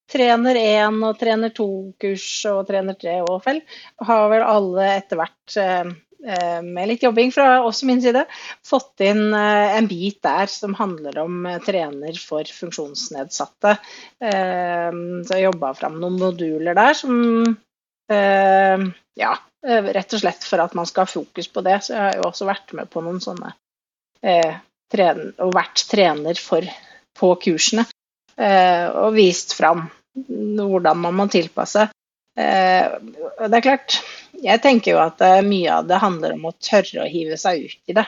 Eh, 0.07 0.13
trener 0.13 0.55
1 0.55 1.03
og 1.03 1.19
trener 1.19 1.49
2-kurs 1.49 2.45
og 2.47 2.67
trener 2.67 2.95
3 2.95 3.21
og 3.27 3.43
fell, 3.43 3.61
har 3.99 4.29
vel 4.31 4.43
alle 4.43 4.85
etter 4.97 5.17
hvert 5.19 5.57
eh, 5.57 5.91
med 6.63 6.87
litt 6.87 7.03
jobbing 7.03 7.31
fra 7.31 7.61
oss 7.63 7.83
min 7.83 8.01
side, 8.01 8.25
fått 8.65 9.01
inn 9.05 9.33
en 9.33 9.87
bit 9.87 10.17
der 10.23 10.47
som 10.49 10.73
handler 10.73 11.19
om 11.21 11.45
trener 11.63 12.17
for 12.17 12.43
funksjonsnedsatte. 12.43 13.75
Så 14.17 15.37
jeg 15.37 15.43
jobba 15.45 15.69
fram 15.77 15.99
noen 16.01 16.17
moduler 16.17 16.73
der 16.75 16.97
som 16.97 17.45
ja, 18.09 19.31
rett 19.61 20.17
og 20.17 20.23
slett 20.23 20.49
for 20.49 20.65
at 20.65 20.73
man 20.75 20.89
skal 20.89 21.05
ha 21.05 21.13
fokus 21.13 21.51
på 21.53 21.63
det. 21.69 21.77
Så 21.85 21.93
jeg 21.93 22.01
har 22.01 22.17
jo 22.17 22.25
også 22.31 22.49
vært 22.49 22.73
med 22.75 22.89
på 22.89 23.05
noen 23.05 23.21
sånne 23.23 23.53
og 24.25 25.53
vært 25.53 25.85
trener 25.93 26.41
for, 26.41 26.65
på 27.21 27.33
kursene. 27.45 27.85
Og 28.37 29.15
vist 29.15 29.55
fram 29.57 29.87
hvordan 30.13 30.99
man 31.01 31.15
må 31.17 31.25
tilpasse. 31.29 31.87
Det 32.37 33.47
er 33.57 33.65
klart, 33.65 33.97
jeg 34.45 34.61
tenker 34.61 34.93
jo 34.93 34.99
at 35.01 35.21
mye 35.45 35.73
av 35.73 35.87
det 35.89 35.97
handler 36.03 36.35
om 36.35 36.45
å 36.49 36.53
tørre 36.61 37.01
å 37.01 37.09
hive 37.09 37.37
seg 37.41 37.65
ut 37.65 37.91
i 37.93 37.95
det. 37.97 38.05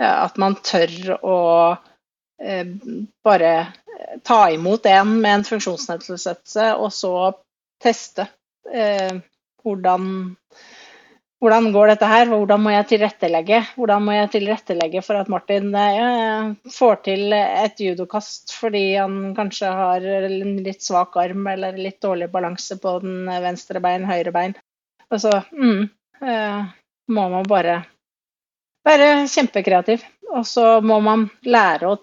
At 0.00 0.40
man 0.40 0.56
tør 0.64 0.94
å 1.20 1.38
eh, 2.40 2.66
bare 3.24 3.52
ta 4.24 4.50
imot 4.50 4.86
en 4.86 5.20
med 5.20 5.34
en 5.34 5.44
funksjonsnedsettelse, 5.44 6.70
og 6.80 6.92
så 6.92 7.12
teste 7.82 8.26
eh, 8.72 9.20
hvordan, 9.62 10.06
hvordan 11.40 11.70
går 11.72 11.86
dette 11.94 12.08
her, 12.10 12.26
hvordan 12.28 12.60
må 12.60 12.72
jeg 12.74 12.86
tilrettelegge? 12.90 13.60
Hvordan 13.78 14.04
må 14.04 14.12
jeg 14.16 14.30
tilrettelegge 14.34 15.02
for 15.06 15.16
at 15.20 15.30
Martin 15.32 15.70
eh, 15.74 16.50
får 16.70 16.98
til 17.06 17.32
et 17.36 17.80
judokast 17.80 18.52
fordi 18.58 18.82
han 18.98 19.34
kanskje 19.38 19.70
har 19.72 20.04
en 20.04 20.58
litt 20.66 20.82
svak 20.84 21.16
arm 21.22 21.46
eller 21.48 21.78
litt 21.80 22.00
dårlig 22.04 22.28
balanse 22.32 22.76
på 22.82 22.98
den 23.04 23.24
venstre 23.40 23.80
bein, 23.80 24.04
høyre 24.04 24.32
bein. 24.36 24.54
Altså, 25.10 25.40
mm, 25.56 25.88
eh, 26.22 26.60
må 27.08 27.24
man 27.32 27.48
bare 27.48 27.80
være 28.86 29.26
kjempekreativ. 29.28 30.04
Og 30.30 30.44
så 30.46 30.76
må 30.84 31.00
man 31.02 31.24
lære 31.42 31.88
å 31.90 31.96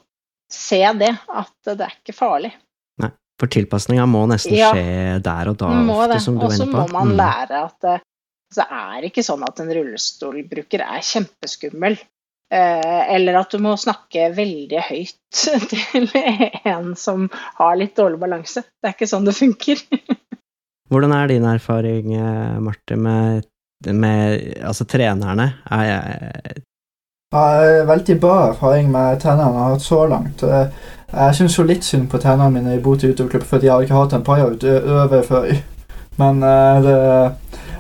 se 0.52 0.82
det, 1.00 1.14
at 1.30 1.70
det 1.78 1.86
er 1.86 1.94
ikke 2.02 2.16
farlig. 2.18 2.50
Nei, 3.00 3.10
for 3.40 3.48
tilpasninga 3.54 4.04
må 4.10 4.26
nesten 4.28 4.58
Ja. 4.58 4.74
skje 4.74 5.22
der 5.24 5.50
og 5.54 5.58
da, 5.62 5.70
ofte, 5.94 6.20
som 6.26 6.36
du 6.36 6.44
Og 6.44 6.50
var 6.50 6.58
så 6.58 6.64
Og 6.68 6.72
på. 6.74 6.78
må 6.82 6.88
man 6.92 7.08
Mm. 7.14 7.18
lære 7.22 7.64
at 7.64 8.02
det, 8.48 8.58
det 8.60 8.68
er 8.72 9.08
ikke 9.10 9.24
sånn 9.26 9.44
at 9.48 9.60
en 9.64 9.74
rullestolbruker 9.76 10.84
er 10.86 11.04
kjempeskummel. 11.04 11.98
Eh, 12.54 13.16
eller 13.16 13.36
at 13.42 13.52
du 13.52 13.60
må 13.60 13.74
snakke 13.76 14.30
veldig 14.32 14.80
høyt 14.88 15.42
til 15.72 16.06
en 16.64 16.94
som 16.96 17.26
har 17.58 17.76
litt 17.76 17.98
dårlig 17.98 18.22
balanse. 18.22 18.64
Det 18.80 18.88
er 18.88 18.96
ikke 18.96 19.10
sånn 19.10 19.28
det 19.28 19.36
funker. 19.36 19.82
Hvordan 20.92 21.12
er 21.12 21.28
din 21.28 21.48
erfaring, 21.50 22.14
eh, 22.16 22.60
Marte, 22.64 22.96
med, 22.96 23.44
med 23.92 24.64
altså 24.64 24.88
trenerne? 24.88 25.50
Er 25.68 25.84
jeg, 25.90 26.62
Jeg 27.28 27.42
har 27.42 27.90
veldig 27.90 28.16
bra 28.24 28.38
erfaring 28.54 28.94
med 28.94 29.20
trenerne 29.20 29.52
jeg 29.52 29.66
har 29.66 29.74
hatt 29.76 29.88
så 29.90 30.06
langt. 30.08 30.44
Eh, 30.48 30.86
Jeg 31.08 31.36
syns 31.36 31.54
jo 31.56 31.64
litt 31.64 31.86
synd 31.88 32.08
på 32.12 32.20
trenerne 32.20 32.52
mine 32.52 32.74
i 32.76 32.80
Bot 32.84 33.04
utøverklubb, 33.04 33.44
for 33.48 33.64
de 33.64 33.70
har 33.72 33.84
ikke 33.84 33.96
hatt 33.96 34.16
en 34.16 34.24
parautøver 34.28 35.22
før. 35.24 35.52
Men 36.20 36.42
det, 36.84 36.96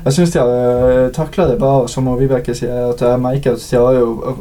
jeg 0.07 0.13
syns 0.15 0.31
de 0.33 0.39
har 0.39 1.09
takla 1.15 1.47
det 1.49 1.57
bra, 1.59 1.73
og 1.83 1.89
som 1.89 2.07
Vibeke 2.19 2.55
sier, 2.55 2.89
at 2.93 3.01
jeg 3.03 3.19
merker 3.21 3.53
at 3.57 3.63
de 3.71 3.77
har 3.79 3.93
jo 3.99 4.37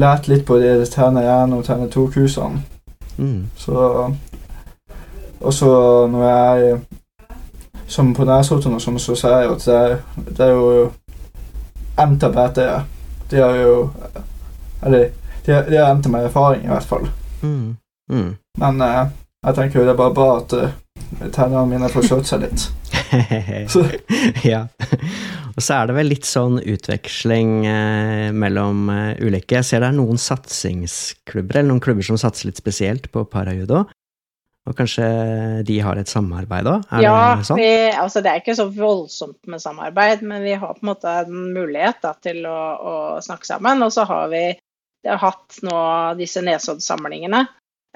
lært 0.00 0.28
litt 0.30 0.44
på 0.46 0.58
de 0.60 0.74
terne 0.86 1.22
én 1.26 1.54
og 1.56 1.64
terne 1.66 1.88
to-kursene. 1.90 2.62
mm, 3.18 3.46
Så 3.56 4.12
Og 5.40 5.52
så 5.54 6.06
når 6.06 6.24
jeg 6.28 6.80
Som 7.86 8.14
på 8.14 8.24
Nesodden 8.24 8.74
og 8.74 8.80
sånn, 8.80 8.98
så 8.98 9.14
ser 9.16 9.38
jeg 9.38 9.46
jo 9.48 9.54
at 9.54 9.64
det 9.66 10.26
det 10.36 10.40
er 10.46 10.50
jo 10.52 10.90
enda 11.98 12.28
bedre. 12.30 12.84
De 13.30 13.36
har 13.36 13.56
jo 13.56 13.90
Eller 14.82 15.08
de, 15.46 15.52
har- 15.52 15.62
har 15.70 15.90
endt 15.94 16.06
med 16.10 16.24
erfaring, 16.24 16.64
i 16.64 16.68
hvert 16.68 16.84
fall. 16.84 17.08
mm, 17.42 17.76
mm. 18.12 18.36
Men 18.58 18.80
eh, 18.80 19.06
jeg 19.46 19.54
tenker 19.54 19.78
jo 19.80 19.84
det 19.86 19.92
er 19.92 19.96
bare 19.96 20.14
bra 20.14 20.36
at 20.36 20.52
uh, 20.52 20.70
tennene 21.32 21.66
mine 21.66 21.88
får 21.88 22.02
skjøtt 22.02 22.26
seg 22.26 22.40
litt. 22.40 22.72
Ja. 24.52 24.66
Og 25.56 25.64
så 25.64 25.76
er 25.76 25.88
det 25.90 25.96
vel 25.96 26.08
litt 26.12 26.26
sånn 26.28 26.60
utveksling 26.62 27.54
eh, 27.68 28.28
mellom 28.32 28.86
eh, 28.92 29.18
ulike. 29.20 29.58
Jeg 29.58 29.66
ser 29.66 29.82
det 29.82 29.90
er 29.90 29.96
noen 29.98 30.20
satsingsklubber, 30.20 31.58
eller 31.58 31.72
noen 31.72 31.82
klubber 31.84 32.06
som 32.06 32.20
satser 32.20 32.48
litt 32.48 32.60
spesielt 32.60 33.10
på 33.12 33.26
parajudo. 33.28 33.82
Og 34.68 34.76
kanskje 34.76 35.06
de 35.66 35.78
har 35.82 35.98
et 35.98 36.10
samarbeid 36.10 36.68
òg? 36.70 36.88
Ja, 37.02 37.36
det 37.40 37.46
sånn? 37.48 37.58
vi, 37.58 37.70
altså 37.96 38.20
det 38.22 38.32
er 38.32 38.42
ikke 38.42 38.58
så 38.58 38.68
voldsomt 38.70 39.38
med 39.50 39.62
samarbeid, 39.62 40.22
men 40.26 40.44
vi 40.44 40.52
har 40.52 40.76
på 40.76 40.84
en 40.84 40.90
måte 40.92 41.14
en 41.24 41.46
mulighet 41.56 42.02
da, 42.04 42.12
til 42.22 42.44
å, 42.46 42.58
å 42.76 42.96
snakke 43.24 43.48
sammen. 43.48 43.82
Og 43.86 43.94
så 43.94 44.04
har 44.08 44.28
vi, 44.32 44.44
vi 45.02 45.10
har 45.10 45.22
hatt 45.22 45.62
nå 45.66 45.80
disse 46.20 46.44
Nesodd-samlingene, 46.46 47.42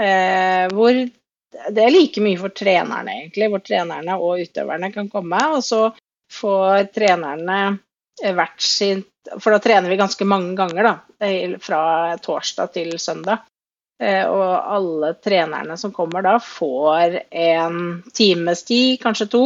eh, 0.00 0.64
hvor 0.73 1.04
det 1.70 1.84
er 1.84 1.92
like 1.92 2.23
mye 2.25 2.38
for 2.40 2.54
trenerne, 2.54 3.18
egentlig, 3.20 3.49
hvor 3.52 3.62
trenerne 3.64 4.18
og 4.18 4.44
utøverne 4.44 4.90
kan 4.94 5.08
komme. 5.12 5.40
Og 5.56 5.64
så 5.64 5.88
får 6.32 6.90
trenerne 6.94 7.58
eh, 8.23 8.34
hvert 8.34 8.62
sitt 8.62 9.11
For 9.40 9.54
da 9.54 9.58
trener 9.62 9.88
vi 9.88 9.96
ganske 9.96 10.25
mange 10.28 10.52
ganger, 10.58 10.84
da, 10.84 10.94
eh, 11.25 11.54
fra 11.62 12.16
torsdag 12.20 12.75
til 12.75 12.99
søndag. 13.00 13.46
Eh, 14.02 14.26
Og 14.28 14.75
alle 14.76 15.14
trenerne 15.23 15.78
som 15.80 15.94
kommer 15.96 16.23
da, 16.26 16.38
får 16.38 17.20
en 17.30 18.02
times 18.12 18.64
tid, 18.68 18.99
kanskje 19.00 19.30
to, 19.32 19.44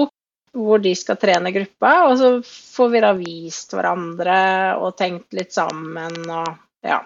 hvor 0.57 0.83
de 0.83 0.95
skal 0.99 1.21
trene 1.21 1.53
gruppa. 1.55 1.93
Og 2.09 2.17
så 2.19 2.33
får 2.49 2.91
vi 2.95 3.05
da 3.05 3.13
vist 3.21 3.77
hverandre 3.77 4.41
og 4.81 4.97
tenkt 4.99 5.37
litt 5.39 5.55
sammen 5.55 6.19
og 6.27 6.57
ja. 6.83 7.03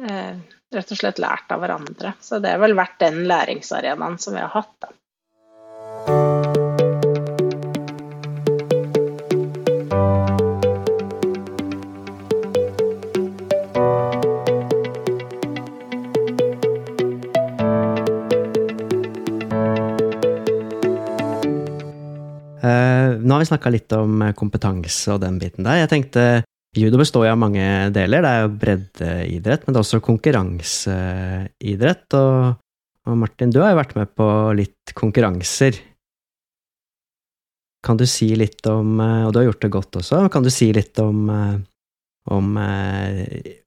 Eh, 0.00 0.34
Rett 0.72 0.92
og 0.94 0.96
slett 0.96 1.18
lært 1.20 1.52
av 1.52 1.60
hverandre. 1.60 2.14
Så 2.24 2.38
det 2.40 2.54
har 2.54 2.62
vel 2.62 2.72
vært 2.72 2.96
den 3.02 3.26
læringsarenaen 3.28 4.16
som 4.22 4.32
vi 4.32 4.40
har 4.40 4.54
hatt, 4.54 4.72
da. 4.80 4.92
Eh, 22.62 23.18
nå 23.18 23.34
har 23.34 23.42
vi 23.42 23.50
snakka 23.50 23.70
litt 23.74 23.92
om 23.96 24.22
eh, 24.22 24.32
kompetanse 24.38 25.12
og 25.12 25.20
den 25.24 25.36
biten 25.42 25.66
der. 25.66 25.82
Jeg 25.82 25.92
tenkte 25.92 26.24
Judo 26.72 26.96
består 26.96 27.26
jo 27.26 27.32
av 27.34 27.40
mange 27.40 27.64
deler. 27.92 28.22
Det 28.24 28.30
er 28.30 28.38
jo 28.40 28.58
breddeidrett, 28.62 29.66
men 29.66 29.74
det 29.74 29.76
er 29.76 29.84
også 29.84 30.00
konkurranseidrett. 30.04 32.06
Og, 32.16 32.54
og 33.04 33.18
Martin, 33.20 33.52
du 33.52 33.60
har 33.60 33.70
jo 33.74 33.80
vært 33.82 33.96
med 33.98 34.08
på 34.16 34.28
litt 34.56 34.92
konkurranser. 34.96 35.72
kan 37.84 37.96
du 37.98 38.06
si 38.06 38.36
litt 38.38 38.66
om 38.70 39.00
Og 39.00 39.32
du 39.32 39.38
har 39.40 39.46
gjort 39.50 39.62
det 39.62 39.74
godt 39.74 39.96
også. 40.00 40.28
Kan 40.32 40.42
du 40.42 40.50
si 40.50 40.72
litt 40.72 40.98
om, 40.98 41.30
om 42.30 42.58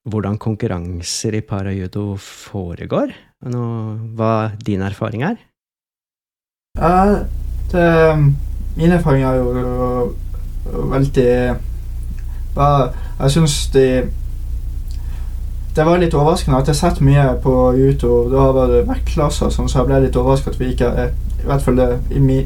hvordan 0.09 0.37
konkurranser 0.41 1.35
i 1.35 1.45
parajudo 1.45 2.17
foregår? 2.17 3.13
hva 3.45 4.49
din 4.65 4.81
erfaring 4.81 5.21
er? 5.21 5.37
Uh, 6.79 7.21
det, 7.69 8.17
min 8.75 8.91
erfaring 8.91 9.23
er 9.23 9.35
jo 9.37 9.51
veldig 10.89 11.55
Jeg 12.55 13.31
syns 13.31 13.67
de 13.73 13.87
det 15.75 15.83
var 15.83 15.99
litt 15.99 16.13
overraskende 16.15 16.57
at 16.57 16.69
jeg 16.69 16.75
har 16.75 16.77
sett 16.77 17.01
mye 17.03 17.23
på 17.43 17.51
YouTube. 17.75 18.29
Da 18.31 18.45
var 18.55 18.69
det 18.71 18.85
vektklasser, 18.87 19.49
sånn, 19.51 19.67
så 19.67 19.81
jeg 19.81 19.89
ble 19.89 19.97
litt 20.05 20.15
overrasket 20.15 20.53
at 20.53 20.59
vi 20.61 20.69
ikke 20.71 20.91
I 20.95 21.47
hvert 21.49 21.65
fall 21.65 21.81
i, 22.15 22.19
mi, 22.23 22.37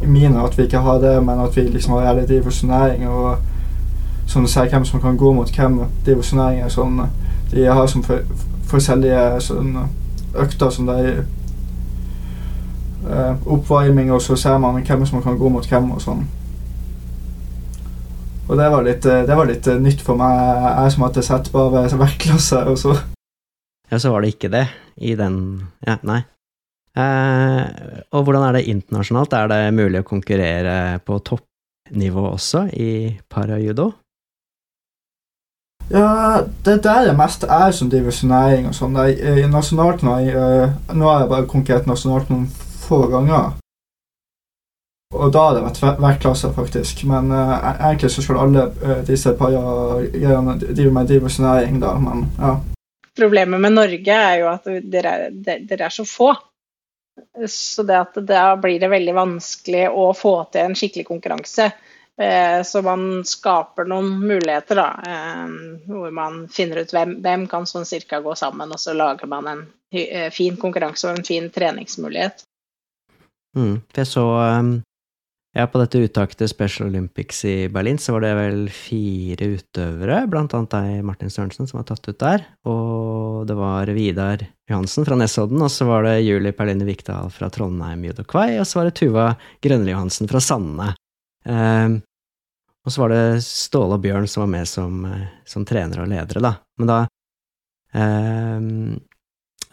i 0.00 0.08
mine 0.08 0.40
at 0.40 0.56
vi 0.56 0.64
ikke 0.64 0.80
har 0.86 1.02
det, 1.02 1.12
men 1.24 1.42
at 1.44 1.56
vi 1.56 1.66
liksom 1.68 1.98
har 1.98 2.16
litt 2.16 2.30
divosjonering 2.32 3.04
og 3.12 3.36
sånn 4.28 4.48
ser 4.48 4.70
hvem 4.72 4.86
som 4.88 5.02
kan 5.04 5.20
gå 5.20 5.32
mot 5.36 5.52
hvem. 5.52 5.82
Divosjoneringer 6.06 6.72
sånn 6.72 7.02
De 7.52 7.68
har 7.68 7.86
som 7.92 8.02
for, 8.04 8.24
forskjellige 8.72 9.40
sånn 9.44 9.76
økter 10.36 10.72
som 10.72 10.88
de 10.88 11.14
uh, 13.08 13.36
Oppvarming, 13.46 14.12
og 14.12 14.22
så 14.22 14.36
ser 14.36 14.58
man 14.60 14.80
hvem 14.80 15.06
som 15.06 15.22
kan 15.24 15.38
gå 15.38 15.48
mot 15.52 15.68
hvem 15.68 15.92
og 15.92 16.02
sånn. 16.04 16.26
Og 18.48 18.56
det 18.56 18.70
var 18.72 18.84
litt, 18.86 19.04
det 19.04 19.36
var 19.36 19.48
litt 19.48 19.66
nytt 19.84 20.00
for 20.04 20.16
meg, 20.16 20.64
jeg 20.64 20.94
som 20.94 21.04
hadde 21.04 21.24
sett 21.26 21.50
bare 21.52 21.84
verkklasse, 22.00 22.64
og 22.70 22.80
så 22.80 22.96
Ja, 23.88 23.98
så 24.00 24.12
var 24.12 24.24
det 24.24 24.34
ikke 24.34 24.52
det 24.52 24.66
i 25.00 25.14
den 25.16 25.68
Ja, 25.86 25.98
nei. 26.02 26.22
Eh, 26.98 27.62
og 28.10 28.24
hvordan 28.24 28.48
er 28.48 28.58
det 28.58 28.66
internasjonalt? 28.72 29.36
Er 29.36 29.48
det 29.52 29.60
mulig 29.76 30.00
å 30.02 30.08
konkurrere 30.08 30.98
på 31.06 31.20
toppnivå 31.20 32.24
også 32.32 32.66
i 32.74 33.18
parajudo? 33.30 33.92
Ja, 35.92 36.42
det 36.64 36.82
der 36.84 37.08
er 37.08 37.16
mest 37.16 37.44
er 37.44 37.70
som 37.72 37.88
divisjonering 37.92 38.66
og 38.68 38.74
sånn. 38.76 38.98
Nasjonalt 39.48 40.02
nå, 40.04 40.18
nå 40.26 41.08
har 41.08 41.22
jeg 41.22 41.30
bare 41.30 41.48
konkurrert 41.48 41.88
nasjonalt 41.88 42.28
noen 42.32 42.48
få 42.82 43.06
ganger. 43.12 43.54
Og 45.14 45.30
da 45.32 45.44
har 45.46 45.56
det 45.56 45.64
vært 45.64 46.00
verklasser, 46.02 46.52
faktisk. 46.52 47.04
Men 47.08 47.30
uh, 47.32 47.54
egentlig 47.74 48.10
så 48.12 48.24
skal 48.24 48.42
alle 48.42 48.66
uh, 48.82 48.98
disse 49.08 49.32
paiene 49.38 50.58
drive 50.60 50.92
med 50.92 51.08
divosjonering, 51.08 51.78
da. 51.80 51.94
Men 52.02 52.26
ja. 52.36 52.58
Problemet 53.18 53.60
med 53.60 53.74
Norge 53.74 54.14
er 54.14 54.36
jo 54.42 54.50
at 54.52 54.68
dere 54.84 55.14
er, 55.16 55.32
dere 55.40 55.88
er 55.88 55.94
så 55.94 56.04
få. 56.06 56.34
Så 57.48 57.82
det 57.82 57.96
at 57.98 58.18
da 58.28 58.52
blir 58.60 58.78
det 58.78 58.92
veldig 58.92 59.14
vanskelig 59.16 59.88
å 59.90 60.12
få 60.14 60.34
til 60.52 60.68
en 60.68 60.76
skikkelig 60.78 61.08
konkurranse. 61.08 61.70
Eh, 62.18 62.62
så 62.62 62.82
man 62.82 63.24
skaper 63.24 63.86
noen 63.86 64.18
muligheter, 64.26 64.78
da. 64.78 64.88
Eh, 65.06 65.48
hvor 65.86 66.10
man 66.10 66.48
finner 66.50 66.82
ut 66.82 66.92
hvem, 66.94 67.18
hvem 67.22 67.46
kan 67.50 67.66
sånn 67.66 67.86
cirka 67.86 68.18
gå 68.24 68.34
sammen, 68.38 68.72
og 68.74 68.80
så 68.82 68.94
lager 68.98 69.30
man 69.30 69.46
en 69.46 69.64
eh, 69.94 70.26
fin 70.34 70.58
konkurranse 70.58 71.06
og 71.06 71.18
en 71.18 71.26
fin 71.26 71.46
treningsmulighet. 71.54 72.42
Mm, 73.56 73.80
jeg 73.96 74.06
så 74.10 74.24
um, 74.58 74.72
ja, 75.58 75.66
på 75.66 75.80
dette 75.80 75.98
uttaket 76.06 76.38
til 76.38 76.50
Special 76.50 76.86
Olympics 76.86 77.40
i 77.48 77.54
Berlin 77.72 77.98
så 77.98 78.14
var 78.14 78.22
det 78.22 78.30
vel 78.38 78.60
fire 78.70 79.48
utøvere, 79.56 80.20
blant 80.30 80.52
annet 80.54 80.70
deg, 80.70 81.00
Martin 81.06 81.32
Sørensen, 81.34 81.66
som 81.66 81.80
var 81.80 81.88
tatt 81.88 82.06
ut 82.06 82.20
der. 82.20 82.44
Og 82.70 83.48
det 83.48 83.56
var 83.58 83.90
Vidar 83.96 84.44
Johansen 84.70 85.06
fra 85.08 85.18
Nesodden, 85.18 85.58
og 85.64 85.72
så 85.74 85.88
var 85.88 86.06
det 86.06 86.20
Julie 86.22 86.54
Perline 86.54 86.86
Vikdal 86.86 87.32
fra 87.34 87.48
Trondheim 87.50 88.04
Judo 88.06 88.22
Kvai, 88.28 88.60
og 88.60 88.68
så 88.70 88.78
var 88.78 88.86
det 88.88 88.94
Tuva 89.00 89.32
Grønli 89.64 89.90
Johansen 89.90 90.30
fra 90.30 90.42
Sandene. 90.44 90.92
Um, 91.48 91.98
og 92.86 92.94
så 92.94 93.02
var 93.02 93.12
det 93.12 93.40
Ståle 93.44 93.98
og 93.98 94.04
Bjørn 94.04 94.28
som 94.30 94.44
var 94.44 94.52
med 94.52 94.68
som, 94.70 95.00
eh, 95.04 95.26
som 95.44 95.64
trenere 95.68 96.04
og 96.06 96.12
ledere, 96.12 96.40
da. 96.44 96.52
Men 96.78 96.88
da 96.88 96.98
eh, 97.98 98.68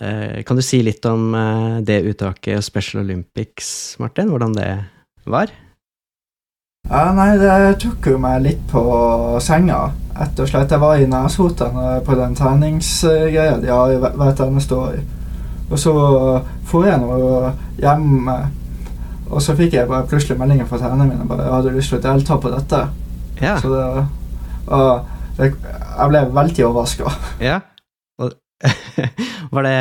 eh, 0.07 0.41
Kan 0.43 0.57
du 0.59 0.63
si 0.65 0.81
litt 0.83 1.05
om 1.07 1.29
eh, 1.37 1.77
det 1.85 2.01
uttaket 2.09 2.65
Special 2.65 3.05
Olympics, 3.05 3.69
Martin? 4.03 4.33
Hvordan 4.33 4.57
det 4.57 4.71
var? 5.29 5.53
Ja, 6.89 7.11
nei, 7.17 7.31
det 7.41 7.51
tok 7.81 8.11
jo 8.11 8.17
meg 8.21 8.43
litt 8.45 8.65
på 8.69 8.81
senga, 9.41 9.87
rett 10.13 10.41
og 10.41 10.49
slett. 10.49 10.71
Jeg 10.71 10.81
var 10.83 10.99
i 11.01 11.07
Neshoten 11.09 11.79
på 12.05 12.17
den 12.19 12.35
treningsgreia 12.37 13.57
de 13.61 13.71
har 13.73 13.95
hvert 14.05 14.43
eneste 14.45 14.77
år. 14.77 14.99
Og 15.65 15.79
så 15.81 15.93
dro 16.69 16.83
jeg 16.85 17.01
nå 17.01 17.15
hjem, 17.81 18.29
og 19.31 19.41
så 19.41 19.55
fikk 19.57 19.79
jeg 19.79 19.89
bare 19.89 20.05
plutselig 20.09 20.37
meldingen 20.37 20.67
fra 20.69 20.77
trenerne 20.77 21.07
mine 21.09 21.25
bare 21.29 21.47
jeg 21.47 21.55
hadde 21.55 21.73
lyst 21.73 21.93
til 21.93 21.97
å 21.97 22.03
delta 22.03 22.37
på 22.41 22.51
dette. 22.53 22.81
Ja. 23.41 23.55
Så 23.61 23.71
det, 23.71 23.85
det, 25.39 25.49
jeg 25.49 26.11
ble 26.11 26.21
veldig 26.35 26.67
overraska. 26.69 27.15
Ja. 27.41 27.61
Var 29.55 29.65
det 29.67 29.73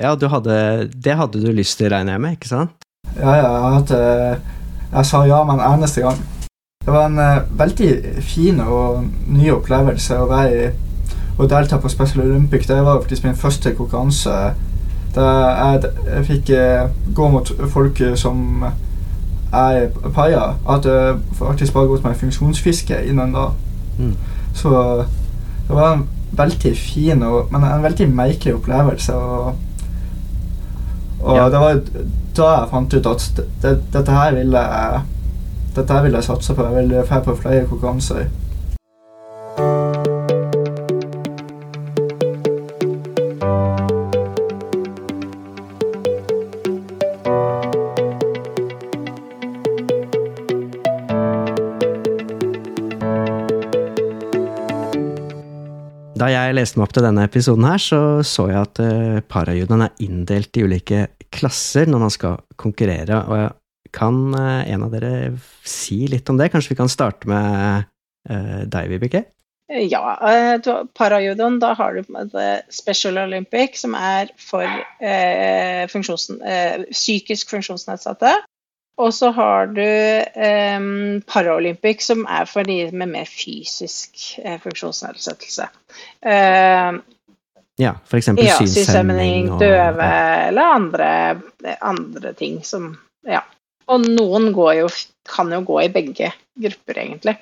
Ja, 0.00 0.14
du 0.16 0.24
hadde 0.32 0.54
Det 0.88 1.14
hadde 1.18 1.42
du 1.42 1.50
lyst 1.52 1.76
til, 1.78 1.90
regner 1.92 2.16
jeg 2.16 2.22
med, 2.24 2.38
ikke 2.38 2.48
sant? 2.48 2.86
Ja, 3.18 3.34
ja. 3.36 3.50
Jeg, 3.50 3.74
hadde, 3.74 3.98
jeg 4.94 5.10
sa 5.10 5.20
ja 5.28 5.42
med 5.44 5.58
en 5.58 5.66
eneste 5.74 6.06
gang. 6.06 6.22
Det 6.84 6.92
var 6.92 7.06
en 7.06 7.18
uh, 7.18 7.58
veldig 7.58 7.90
fin 8.26 8.60
og 8.60 9.04
ny 9.30 9.50
opplevelse 9.54 10.18
å 10.18 10.28
være 10.30 10.52
i 10.52 10.70
å 11.40 11.46
delta 11.48 11.78
på 11.80 11.88
Special 11.88 12.24
Olympic. 12.26 12.66
Det 12.68 12.78
var 12.82 13.00
faktisk 13.00 13.24
min 13.24 13.38
første 13.38 13.74
konkurranse. 13.74 14.38
Da 15.14 15.26
jeg, 15.26 15.92
jeg 16.06 16.24
fikk 16.30 16.54
uh, 16.56 16.88
gå 17.14 17.28
mot 17.32 17.52
folk 17.72 18.02
som 18.18 18.64
er 19.52 19.88
paier. 20.14 20.56
At 20.68 20.88
jeg 20.88 21.20
faktisk 21.38 21.72
bare 21.76 21.90
gått 21.92 22.04
med 22.04 22.18
funksjonsfiske 22.18 23.04
innen 23.08 23.34
da. 23.36 23.50
Mm. 23.98 24.16
Så 24.54 24.72
det 25.68 25.76
var 25.76 25.94
en 25.94 26.06
veldig 26.32 26.76
fin, 26.76 27.22
og, 27.22 27.48
men 27.52 27.64
en 27.64 27.82
veldig 27.82 28.08
merkelig 28.10 28.54
opplevelse. 28.54 29.14
Og, 29.14 29.54
og 31.20 31.36
ja. 31.36 31.48
det 31.48 31.60
var 31.60 31.80
da 32.36 32.52
jeg 32.56 32.70
fant 32.70 32.94
ut 32.94 33.06
at 33.06 33.26
det, 33.36 33.48
det, 33.62 33.72
dette 33.92 34.12
her 34.16 34.34
ville 34.34 34.58
jeg 34.58 35.02
dette 35.76 36.02
vil 36.04 36.16
jeg 36.18 36.26
satse 36.26 36.54
på. 36.56 36.64
Jeg 36.68 36.82
vil 36.82 36.96
dra 37.00 37.20
på 37.24 37.36
flere 37.40 37.66
konkurranser. 37.70 38.26
Da 56.22 56.28
jeg 56.30 56.54
leste 56.54 56.78
meg 56.78 56.86
opp 56.86 56.92
til 56.94 57.02
denne 57.02 57.24
episoden 57.26 57.64
her, 57.66 57.80
så 57.82 58.02
så 58.22 58.46
jeg 58.52 58.60
at 58.60 58.78
uh, 58.84 59.18
parajudoen 59.26 59.88
er 59.88 60.04
inndelt 60.04 60.54
i 60.54 60.62
ulike 60.62 61.06
klasser 61.32 61.88
når 61.90 62.04
man 62.04 62.12
skal 62.14 62.36
konkurrere. 62.60 63.24
Og 63.24 63.40
jeg 63.40 63.50
kan 63.92 64.34
eh, 64.34 64.72
en 64.72 64.86
av 64.86 64.94
dere 64.94 65.12
si 65.64 66.04
litt 66.10 66.28
om 66.32 66.40
det? 66.40 66.50
Kanskje 66.52 66.74
vi 66.74 66.80
kan 66.80 66.90
starte 66.90 67.28
med 67.30 67.86
uh, 68.30 68.60
deg, 68.66 68.90
Vibeke? 68.92 69.24
Ja, 69.72 70.18
uh, 70.20 70.84
parajudoen, 70.98 71.58
da 71.62 71.72
har 71.78 71.94
du 71.94 72.04
Special 72.68 73.18
Olympic, 73.18 73.80
som 73.80 73.94
er 73.96 74.32
for 74.36 74.64
eh, 74.64 75.84
funksjons, 75.88 76.30
eh, 76.40 76.82
psykisk 76.90 77.54
funksjonsnedsatte. 77.54 78.34
Og 79.00 79.14
så 79.16 79.30
har 79.32 79.70
du 79.72 79.80
eh, 79.80 80.82
Paralympic, 81.24 82.04
som 82.04 82.26
er 82.28 82.44
for 82.50 82.68
de 82.68 82.90
med 82.92 83.14
mer 83.14 83.30
fysisk 83.30 84.36
funksjonsnedsettelse. 84.64 85.70
ja, 87.80 87.94
f.eks. 88.04 88.28
Ja, 88.36 88.58
synshemming 88.60 89.54
og 89.54 89.64
døve 89.64 90.10
eller 90.50 90.76
andre, 90.76 91.08
andre 91.80 92.36
ting 92.36 92.60
som 92.64 92.96
Ja. 93.24 93.40
Og 93.90 94.04
noen 94.06 94.50
jo, 94.52 94.88
kan 95.28 95.52
jo 95.52 95.62
gå 95.66 95.80
i 95.84 95.92
begge 95.92 96.32
grupper, 96.62 97.00
egentlig. 97.04 97.38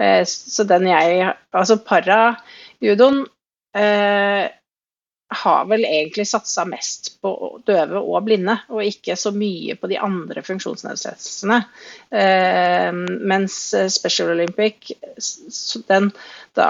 Eh, 0.00 0.24
så 0.26 0.66
den 0.66 0.88
jeg 0.90 1.34
Altså 1.54 1.76
para-judoen 1.86 3.20
eh, 3.78 4.50
har 5.34 5.68
vel 5.70 5.86
egentlig 5.86 6.26
satsa 6.28 6.64
mest 6.68 7.14
på 7.22 7.32
døve 7.66 8.00
og 8.00 8.24
blinde, 8.26 8.56
og 8.70 8.84
ikke 8.84 9.16
så 9.18 9.32
mye 9.34 9.74
på 9.78 9.90
de 9.90 9.98
andre 9.98 10.42
funksjonsnedsettelsene. 10.46 11.62
Eh, 12.10 12.90
mens 13.32 13.56
Special 13.94 14.34
Olympic, 14.34 14.92
den 15.88 16.12
da 16.54 16.68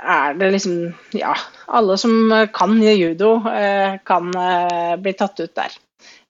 er 0.00 0.34
det 0.40 0.50
liksom 0.54 0.94
Ja, 1.12 1.34
alle 1.68 1.98
som 1.98 2.32
kan 2.54 2.82
judo, 2.82 3.34
eh, 3.48 3.98
kan 4.04 4.34
eh, 4.34 4.96
bli 4.96 5.12
tatt 5.12 5.40
ut 5.40 5.54
der. 5.54 5.76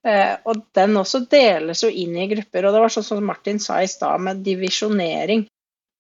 Eh, 0.07 0.37
og 0.49 0.63
den 0.77 0.97
også 0.97 1.25
deles 1.31 1.83
jo 1.85 1.91
inn 1.93 2.17
i 2.17 2.29
grupper. 2.31 2.67
Og 2.67 2.75
det 2.75 2.83
var 2.85 2.95
sånn 2.95 3.07
som 3.07 3.25
Martin 3.27 3.61
sa 3.63 3.81
i 3.83 3.91
stad, 3.91 4.23
med 4.25 4.43
divisjonering, 4.47 5.45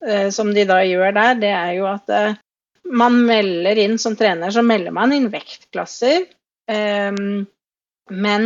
eh, 0.06 0.28
som 0.34 0.52
de 0.56 0.64
da 0.68 0.80
gjør 0.86 1.16
der, 1.16 1.34
det 1.42 1.52
er 1.56 1.72
jo 1.76 1.88
at 1.90 2.12
eh, 2.16 2.38
man 2.90 3.20
melder 3.26 3.78
inn 3.84 3.98
som 4.02 4.16
trener, 4.18 4.50
så 4.50 4.64
melder 4.66 4.94
man 4.96 5.12
inn 5.14 5.30
vektklasser. 5.32 6.28
men 8.10 8.44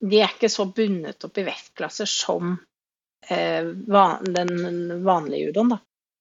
de 0.00 0.20
er 0.22 0.30
ikke 0.32 0.48
så 0.48 0.64
bundet 0.72 1.24
opp 1.24 1.36
i 1.36 1.44
vektklasser 1.44 2.08
som 2.08 2.54
den 3.28 5.04
vanlige 5.04 5.48
judoen, 5.48 5.74
da. 5.74 5.78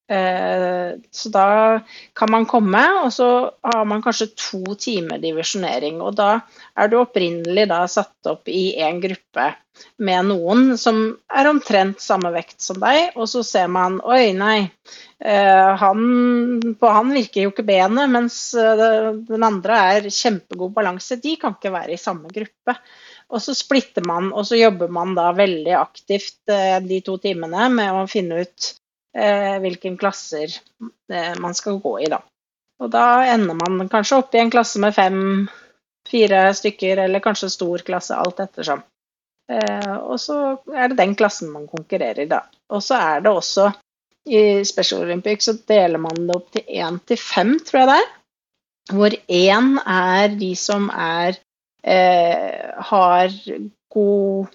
Eh, 0.07 0.91
så 1.11 1.29
da 1.29 1.79
kan 2.13 2.31
man 2.31 2.45
komme, 2.45 2.81
og 3.03 3.11
så 3.13 3.51
har 3.63 3.85
man 3.85 4.01
kanskje 4.03 4.29
to 4.39 4.75
timer 4.79 5.19
divisjonering. 5.19 5.99
Og 6.01 6.15
da 6.15 6.29
er 6.79 6.91
du 6.91 7.01
opprinnelig 7.01 7.67
da 7.67 7.81
satt 7.91 8.29
opp 8.31 8.47
i 8.47 8.77
en 8.83 9.01
gruppe 9.03 9.49
med 10.01 10.29
noen 10.31 10.71
som 10.79 11.01
er 11.29 11.49
omtrent 11.51 12.01
samme 12.01 12.31
vekt 12.33 12.63
som 12.63 12.79
deg, 12.81 13.11
og 13.19 13.27
så 13.29 13.43
ser 13.45 13.67
man 13.69 13.99
Oi, 14.01 14.31
nei. 14.37 14.71
Eh, 15.19 15.75
han, 15.83 16.07
på 16.79 16.93
han 16.93 17.11
virker 17.13 17.43
jo 17.43 17.51
ikke 17.51 17.67
benet, 17.67 18.07
mens 18.13 18.39
eh, 18.57 19.11
den 19.27 19.43
andre 19.43 19.83
er 19.91 20.09
kjempegod 20.09 20.73
balanse. 20.73 21.19
De 21.19 21.35
kan 21.41 21.59
ikke 21.59 21.75
være 21.75 21.97
i 21.97 22.01
samme 22.01 22.31
gruppe. 22.31 22.79
Og 23.27 23.43
så 23.43 23.51
splitter 23.51 24.05
man, 24.07 24.31
og 24.31 24.47
så 24.47 24.55
jobber 24.55 24.87
man 24.87 25.11
da 25.17 25.33
veldig 25.35 25.73
aktivt 25.75 26.47
de 26.47 26.99
to 27.03 27.17
timene 27.19 27.65
med 27.73 27.91
å 27.91 28.05
finne 28.07 28.45
ut 28.47 28.69
eh, 29.15 29.55
hvilke 29.63 29.93
klasser 29.99 30.51
eh, 31.11 31.33
man 31.39 31.55
skal 31.57 31.79
gå 31.83 31.93
i, 32.03 32.09
da. 32.11 32.21
Og 32.81 32.91
da 32.93 33.25
ender 33.25 33.57
man 33.57 33.89
kanskje 33.89 34.19
opp 34.21 34.35
i 34.35 34.41
en 34.43 34.53
klasse 34.53 34.81
med 34.81 34.93
fem-fire 34.95 36.43
stykker, 36.53 37.03
eller 37.07 37.23
kanskje 37.23 37.49
stor 37.53 37.83
klasse, 37.87 38.17
alt 38.17 38.43
ettersom. 38.43 38.83
Eh, 39.51 39.95
og 39.95 40.19
så 40.19 40.37
er 40.75 40.91
det 40.91 40.99
den 40.99 41.15
klassen 41.17 41.51
man 41.53 41.67
konkurrerer 41.71 42.25
i, 42.25 42.29
da. 42.29 42.43
Og 42.73 42.83
så 42.83 42.99
er 42.99 43.25
det 43.25 43.33
også 43.33 43.71
i 44.27 44.65
Special 44.65 45.05
Olympics 45.05 45.47
så 45.47 45.55
deler 45.67 46.01
man 46.03 46.27
det 46.27 46.35
opp 46.35 46.51
til 46.51 46.65
én 46.67 46.99
til 47.07 47.19
fem, 47.21 47.55
tror 47.63 47.81
jeg 47.81 47.89
det 47.89 47.97
er. 48.01 48.09
Hvor 48.97 49.15
én 49.27 49.69
er 49.83 50.35
de 50.39 50.51
som 50.59 50.89
er 50.91 51.39
eh, 51.83 52.67
har 52.91 53.31
god, 53.93 54.51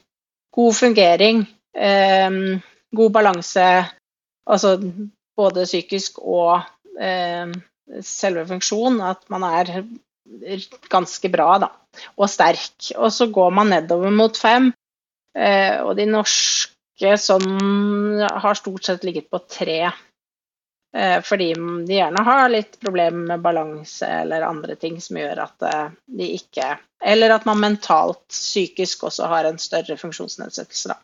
god 0.52 0.76
fungering, 0.76 1.42
eh, 1.76 2.30
god 2.92 3.10
balanse, 3.12 3.68
Altså 4.50 4.76
både 5.38 5.66
psykisk 5.68 6.18
og 6.22 6.62
eh, 7.00 7.52
selve 8.04 8.46
funksjonen, 8.48 9.00
at 9.04 9.24
man 9.32 9.46
er 9.46 9.72
ganske 10.92 11.30
bra 11.32 11.56
da, 11.62 11.70
og 12.16 12.30
sterk. 12.30 12.92
Og 12.96 13.10
så 13.12 13.28
går 13.32 13.50
man 13.54 13.72
nedover 13.74 14.14
mot 14.14 14.38
fem, 14.38 14.70
eh, 15.36 15.78
og 15.82 15.96
de 15.98 16.08
norske 16.10 17.16
sånn 17.18 18.22
har 18.22 18.58
stort 18.58 18.86
sett 18.86 19.04
ligget 19.06 19.30
på 19.32 19.42
tre. 19.48 19.92
Eh, 20.92 21.22
fordi 21.24 21.54
de 21.88 21.94
gjerne 21.96 22.22
har 22.26 22.50
litt 22.52 22.76
problemer 22.80 23.30
med 23.30 23.40
balanse 23.40 24.04
eller 24.06 24.44
andre 24.44 24.74
ting 24.76 24.98
som 25.00 25.16
gjør 25.16 25.38
at 25.46 25.64
eh, 25.64 25.86
de 26.18 26.26
ikke 26.36 26.66
Eller 27.00 27.32
at 27.32 27.46
man 27.48 27.58
mentalt, 27.58 28.26
psykisk 28.28 29.08
også 29.08 29.26
har 29.26 29.48
en 29.48 29.56
større 29.58 29.96
funksjonsnedsettelse, 29.98 30.92
da. 30.92 30.98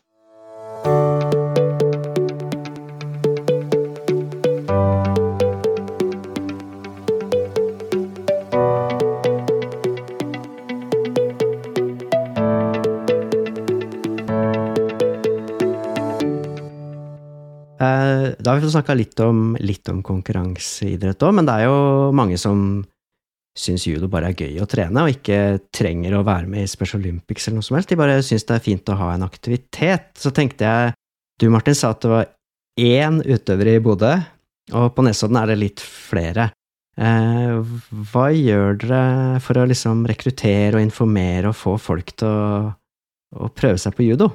Da 18.49 18.55
har 18.55 18.63
vi 18.63 18.65
fått 18.65 18.73
snakka 18.73 18.93
litt 18.97 19.19
litt 19.61 19.89
om 19.91 19.99
konkurranseidrett 20.01 21.21
òg, 21.21 21.35
men 21.37 21.45
det 21.45 21.53
er 21.53 21.67
jo 21.67 22.09
mange 22.17 22.33
som 22.41 22.79
syns 23.53 23.83
judo 23.85 24.07
bare 24.09 24.31
er 24.31 24.39
gøy 24.41 24.55
å 24.63 24.65
trene, 24.65 25.03
og 25.03 25.11
ikke 25.13 25.59
trenger 25.69 26.15
å 26.17 26.23
være 26.25 26.49
med 26.49 26.63
i 26.65 26.71
Special 26.71 26.97
Olympics 27.03 27.45
eller 27.45 27.59
noe 27.59 27.67
som 27.67 27.75
helst. 27.77 27.91
De 27.93 27.99
bare 27.99 28.15
syns 28.25 28.47
det 28.49 28.55
er 28.55 28.63
fint 28.65 28.89
å 28.89 28.95
ha 28.97 29.11
en 29.13 29.27
aktivitet. 29.27 30.09
Så 30.17 30.33
tenkte 30.33 30.65
jeg 30.65 30.97
Du, 31.37 31.45
Martin, 31.53 31.77
sa 31.77 31.91
at 31.93 32.01
det 32.01 32.09
var 32.09 32.25
én 32.81 33.21
utøver 33.21 33.69
i 33.69 33.79
Bodø, 33.85 34.15
og 34.73 34.87
på 34.95 35.05
Nesodden 35.05 35.37
er 35.43 35.53
det 35.53 35.61
litt 35.61 35.83
flere. 35.85 36.49
Eh, 36.97 37.75
hva 38.09 38.27
gjør 38.33 38.79
dere 38.81 39.43
for 39.45 39.61
å 39.61 39.67
liksom 39.69 40.07
rekruttere 40.09 40.79
og 40.79 40.87
informere 40.87 41.53
og 41.53 41.59
få 41.59 41.77
folk 41.77 42.15
til 42.17 42.33
å, 42.33 42.71
å 43.45 43.51
prøve 43.53 43.77
seg 43.77 43.93
på 43.93 44.09
judo? 44.09 44.31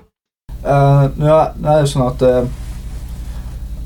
Uh, 0.63 1.11
nå 1.19 1.35
er 1.35 1.59
det 1.59 1.83
jo 1.83 1.91
sånn 1.97 2.07
at 2.13 2.25
uh 2.31 2.63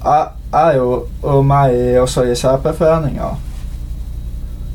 jeg 0.04 0.28
er 0.52 0.76
jo 0.76 1.04
og 1.22 1.44
meg 1.46 2.00
også 2.00 2.24
i 2.28 2.36
CP-foreninga. 2.38 3.30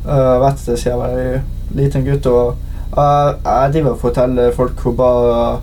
Uh, 0.03 0.41
vet 0.43 0.65
det 0.65 0.79
siden 0.79 0.91
jeg 0.91 0.99
var 0.99 1.41
liten 1.71 2.05
gutt. 2.05 2.25
og 2.25 2.55
Jeg 2.95 3.73
driver 3.73 3.89
og 3.91 3.99
forteller 3.99 4.51
folk 4.51 4.79
hvor 4.81 4.91
bra 4.97 5.13
og 5.13 5.61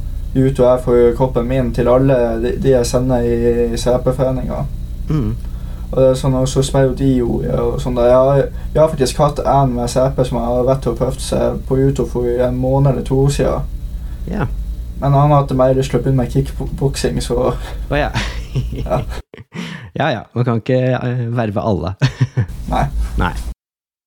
er 0.66 0.82
for 0.82 1.12
kroppen 1.16 1.48
min 1.48 1.74
til 1.74 1.88
alle 1.88 2.14
de, 2.42 2.52
de 2.62 2.70
jeg 2.70 2.86
sender 2.86 3.20
i 3.20 3.76
CP-foreninga. 3.76 4.64
Mm. 5.08 5.36
Og 5.90 6.14
sånn, 6.14 6.36
så 6.46 6.62
spør 6.62 6.92
de 6.94 7.08
jo 7.18 7.40
og 7.42 7.80
sånn 7.82 7.98
Jeg, 7.98 8.44
jeg 8.74 8.78
har 8.78 8.90
faktisk 8.92 9.18
hatt 9.18 9.40
en 9.42 9.72
med 9.74 9.90
CP 9.90 10.22
som 10.28 10.38
har 10.38 10.62
vært 10.68 10.86
og 10.86 10.98
prøvd 11.00 11.24
seg 11.24 11.58
på 11.66 11.80
YouTube 11.80 12.10
for 12.12 12.28
en 12.46 12.60
måned 12.60 12.92
eller 12.92 13.06
to 13.06 13.18
år 13.24 13.34
siden. 13.34 13.72
Yeah. 14.30 14.46
Men 15.00 15.16
han 15.16 15.34
hadde 15.34 15.56
mer 15.58 15.80
å 15.80 15.88
begynne 15.96 16.20
med 16.20 16.30
kickboksing, 16.30 17.18
så 17.24 17.40
oh, 17.50 17.66
yeah. 17.90 18.14
ja. 18.76 19.02
ja 19.98 20.10
ja, 20.10 20.22
man 20.34 20.46
kan 20.46 20.60
ikke 20.60 20.80
eh, 20.96 21.24
verve 21.34 21.64
alle. 21.64 21.94
Nei. 22.72 22.86
Nei. 23.20 23.32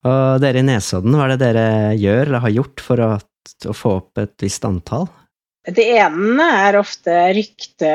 Og 0.03 0.41
dere 0.43 0.59
i 0.59 0.67
Nesodden, 0.67 1.15
hva 1.15 1.27
er 1.27 1.35
det 1.35 1.43
dere 1.45 1.67
gjør 1.95 2.25
eller 2.27 2.43
har 2.43 2.57
gjort 2.57 2.83
for 2.83 3.03
å, 3.03 3.11
å 3.71 3.75
få 3.77 3.93
opp 4.01 4.19
et 4.23 4.35
visst 4.43 4.65
antall? 4.67 5.07
Det 5.63 5.85
ene 5.95 6.47
er 6.65 6.75
ofte 6.75 7.13
rykte 7.31 7.91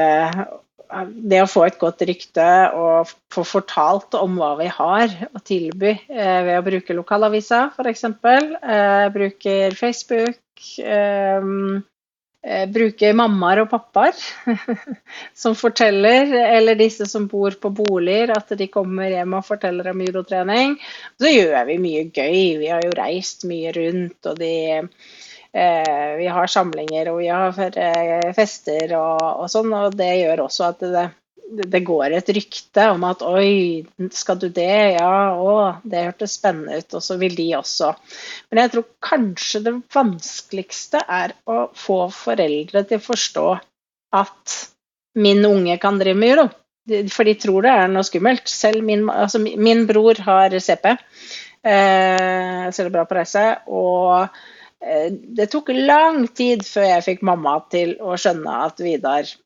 Det 1.29 1.41
å 1.43 1.49
få 1.53 1.67
et 1.67 1.77
godt 1.77 2.01
rykte 2.09 2.47
og 2.73 3.11
få 3.35 3.45
fortalt 3.45 4.17
om 4.17 4.39
hva 4.41 4.55
vi 4.57 4.71
har 4.73 5.13
å 5.29 5.43
tilby 5.45 5.91
eh, 5.93 6.39
ved 6.47 6.55
å 6.57 6.65
bruke 6.65 6.97
lokalavisa, 6.97 7.67
f.eks. 7.77 8.07
Eh, 8.09 9.05
bruker 9.13 9.77
Facebook. 9.77 10.41
Eh, 12.47 12.69
bruke 12.71 13.09
mammaer 13.19 13.65
og 13.65 13.71
pappaer 13.73 14.15
som 15.43 15.57
forteller, 15.59 16.31
eller 16.39 16.79
disse 16.79 17.09
som 17.11 17.27
bor 17.27 17.57
på 17.59 17.73
boliger, 17.75 18.31
at 18.31 18.53
de 18.61 18.69
kommer 18.71 19.11
hjem 19.11 19.35
og 19.41 19.47
forteller 19.49 19.91
om 19.91 20.05
judotrening. 20.05 20.77
Så 21.19 21.33
gjør 21.33 21.67
vi 21.67 21.81
mye 21.83 22.05
gøy. 22.07 22.61
Vi 22.63 22.71
har 22.71 22.85
jo 22.87 22.95
reist 22.95 23.43
mye 23.51 23.73
rundt, 23.75 24.31
og 24.31 24.39
de, 24.39 24.53
eh, 25.51 26.11
vi 26.21 26.31
har 26.31 26.55
samlinger 26.55 27.11
og 27.11 27.19
vi 27.25 27.33
har 27.33 27.59
eh, 27.75 28.31
fester 28.39 28.95
og, 29.01 29.19
og, 29.33 29.51
sånn, 29.51 29.75
og 29.75 29.99
det 29.99 30.13
gjør 30.21 30.47
også 30.47 30.71
at 30.71 30.87
det, 30.95 31.09
det 31.49 31.81
går 31.87 32.13
et 32.13 32.31
rykte 32.37 32.85
om 32.93 33.05
at 33.09 33.23
oi, 33.25 33.85
skal 34.15 34.39
du 34.41 34.49
det? 34.53 34.99
Ja, 34.99 35.35
å, 35.37 35.55
det 35.85 36.05
hørtes 36.11 36.37
spennende 36.39 36.81
ut. 36.81 36.97
Og 36.99 37.05
så 37.05 37.17
vil 37.21 37.37
de 37.39 37.49
også. 37.59 37.93
Men 38.51 38.63
jeg 38.63 38.73
tror 38.75 38.87
kanskje 39.05 39.63
det 39.65 39.75
vanskeligste 39.95 41.03
er 41.05 41.35
å 41.49 41.69
få 41.77 42.01
foreldre 42.15 42.85
til 42.89 43.01
å 43.01 43.07
forstå 43.07 43.47
at 44.19 44.59
min 45.19 45.43
unge 45.49 45.79
kan 45.83 46.01
drive 46.01 46.19
med 46.19 46.35
judo. 46.35 46.47
For 47.13 47.29
de 47.29 47.37
tror 47.37 47.65
det 47.65 47.73
er 47.75 47.91
noe 47.93 48.07
skummelt. 48.07 48.49
Selv 48.49 48.85
min, 48.85 49.09
altså 49.13 49.41
min 49.43 49.85
bror 49.89 50.21
har 50.29 50.55
CP, 50.65 50.95
eh, 51.65 52.63
ser 52.73 52.89
det 52.89 52.95
bra 52.95 53.05
på 53.09 53.19
reise. 53.19 53.49
og 53.67 54.29
eh, 54.85 55.11
det 55.13 55.51
tok 55.53 55.73
lang 55.75 56.27
tid 56.29 56.65
før 56.65 56.89
jeg 56.93 57.11
fikk 57.11 57.29
mamma 57.29 57.59
til 57.73 57.97
å 58.01 58.17
skjønne 58.21 58.63
at 58.69 58.81
Vidar 58.85 59.37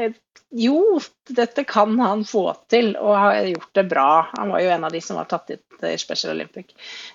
Eh, 0.00 0.12
jo, 0.52 1.00
dette 1.28 1.64
kan 1.64 1.94
han 2.00 2.24
få 2.28 2.44
til, 2.70 2.92
og 3.00 3.16
har 3.16 3.38
gjort 3.48 3.78
det 3.78 3.84
bra. 3.88 4.08
Han 4.36 4.52
var 4.52 4.60
jo 4.60 4.72
en 4.74 4.84
av 4.84 4.92
de 4.92 5.00
som 5.00 5.16
var 5.16 5.28
tatt 5.30 5.50
ut 5.54 5.86
i 5.88 5.94
Special 5.98 6.34
Olympic. 6.34 6.74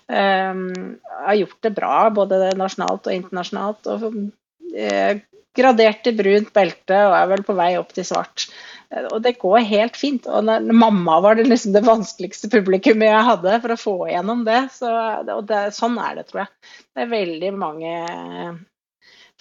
Um, 0.10 0.98
har 1.26 1.38
gjort 1.38 1.60
det 1.62 1.74
bra 1.78 2.10
både 2.14 2.40
nasjonalt 2.58 3.06
og 3.08 3.14
internasjonalt. 3.14 3.90
Og 3.94 4.08
uh, 4.10 5.20
gradert 5.58 6.02
til 6.06 6.18
brunt 6.18 6.50
belte 6.54 6.98
og 7.08 7.16
er 7.18 7.30
vel 7.36 7.46
på 7.46 7.56
vei 7.58 7.72
opp 7.78 7.94
til 7.94 8.08
svart. 8.10 8.48
Uh, 8.90 9.06
og 9.06 9.22
det 9.26 9.38
går 9.44 9.70
helt 9.70 10.00
fint. 10.02 10.26
Og 10.26 10.48
når, 10.50 10.66
mamma 10.74 11.20
var 11.22 11.38
det 11.38 11.46
liksom 11.46 11.76
det 11.78 11.86
vanskeligste 11.86 12.50
publikummet 12.54 13.12
jeg 13.12 13.28
hadde 13.30 13.60
for 13.62 13.76
å 13.76 13.82
få 13.84 13.96
igjennom 14.08 14.42
det. 14.50 14.64
Så, 14.80 14.90
og 14.90 15.46
det, 15.52 15.62
sånn 15.78 16.02
er 16.02 16.18
det, 16.18 16.26
tror 16.32 16.48
jeg. 16.48 16.74
Det 16.90 17.06
er 17.06 17.14
veldig 17.14 17.54
mange 17.54 17.94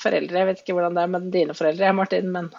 foreldre. 0.01 0.39
Jeg 0.41 0.49
vet 0.51 0.61
ikke 0.63 0.77
hvordan 0.77 0.97
det 0.97 1.03
er 1.03 1.13
med 1.13 1.29
dine 1.33 1.57
foreldre, 1.57 1.93
Martin, 1.97 2.29
men 2.33 2.51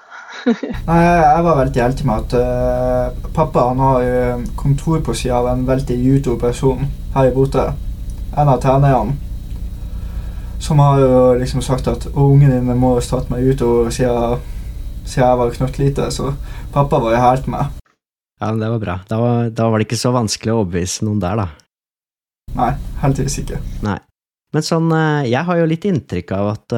Nei, 0.89 0.97
jeg 1.03 1.45
var 1.45 1.59
veldig 1.61 1.83
heldig 1.83 2.07
med 2.09 2.25
at 2.25 2.35
uh, 2.41 3.29
pappa 3.35 3.67
han 3.69 3.83
har 3.83 4.07
uh, 4.07 4.47
kontor 4.59 5.01
på 5.05 5.15
sida 5.17 5.39
av 5.41 5.51
en 5.53 5.65
veldig 5.67 5.97
YouTube-person 5.97 6.87
her 7.15 7.29
i 7.29 7.33
Bodø. 7.35 7.69
En 8.37 8.51
av 8.51 8.61
trenerne. 8.61 9.17
Som 10.61 10.81
har 10.81 10.99
jo 10.99 11.17
liksom 11.37 11.61
sagt 11.61 11.87
at 11.89 12.07
ungen 12.17 12.49
din 12.49 12.79
må 12.81 12.95
starte 13.05 13.29
med 13.29 13.45
YouTube 13.45 13.91
siden, 13.93 14.41
siden 15.05 15.27
jeg 15.27 15.39
var 15.41 15.53
knøttlite. 15.53 16.09
Så 16.11 16.33
pappa 16.73 16.99
var 17.03 17.13
jo 17.13 17.21
helt 17.21 17.47
med. 17.53 17.77
Ja, 18.41 18.49
men 18.49 18.59
Det 18.59 18.69
var 18.73 18.81
bra. 18.81 18.99
Da 19.09 19.21
var, 19.21 19.49
da 19.49 19.69
var 19.69 19.77
det 19.77 19.87
ikke 19.87 20.01
så 20.01 20.11
vanskelig 20.13 20.53
å 20.53 20.59
overbevise 20.63 21.05
noen 21.05 21.21
der, 21.21 21.43
da. 21.43 21.47
Nei, 22.57 22.73
heldigvis 23.03 23.39
ikke. 23.43 23.61
Nei. 23.85 23.99
Men 24.55 24.65
sånn, 24.65 24.89
uh, 24.89 25.21
jeg 25.27 25.45
har 25.45 25.61
jo 25.61 25.69
litt 25.69 25.85
inntrykk 25.85 26.33
av 26.33 26.51
at 26.55 26.77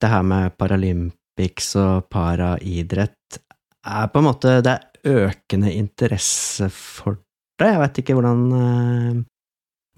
det 0.00 0.10
her 0.12 0.22
med 0.26 0.56
Paralympics 0.58 1.74
og 1.80 2.08
paraidrett 2.12 3.40
er 3.86 4.08
på 4.12 4.20
en 4.20 4.26
måte 4.26 4.58
Det 4.64 4.72
er 4.76 5.26
økende 5.26 5.72
interesse 5.72 6.68
for 6.74 7.16
det. 7.60 7.68
Jeg 7.68 7.80
vet 7.80 8.00
ikke 8.02 8.16
hvordan, 8.16 8.42
eh, 8.56 9.22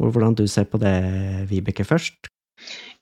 hvordan 0.02 0.36
du 0.38 0.46
ser 0.50 0.66
på 0.70 0.78
det, 0.82 0.94
Vibeke, 1.50 1.86
først? 1.86 2.30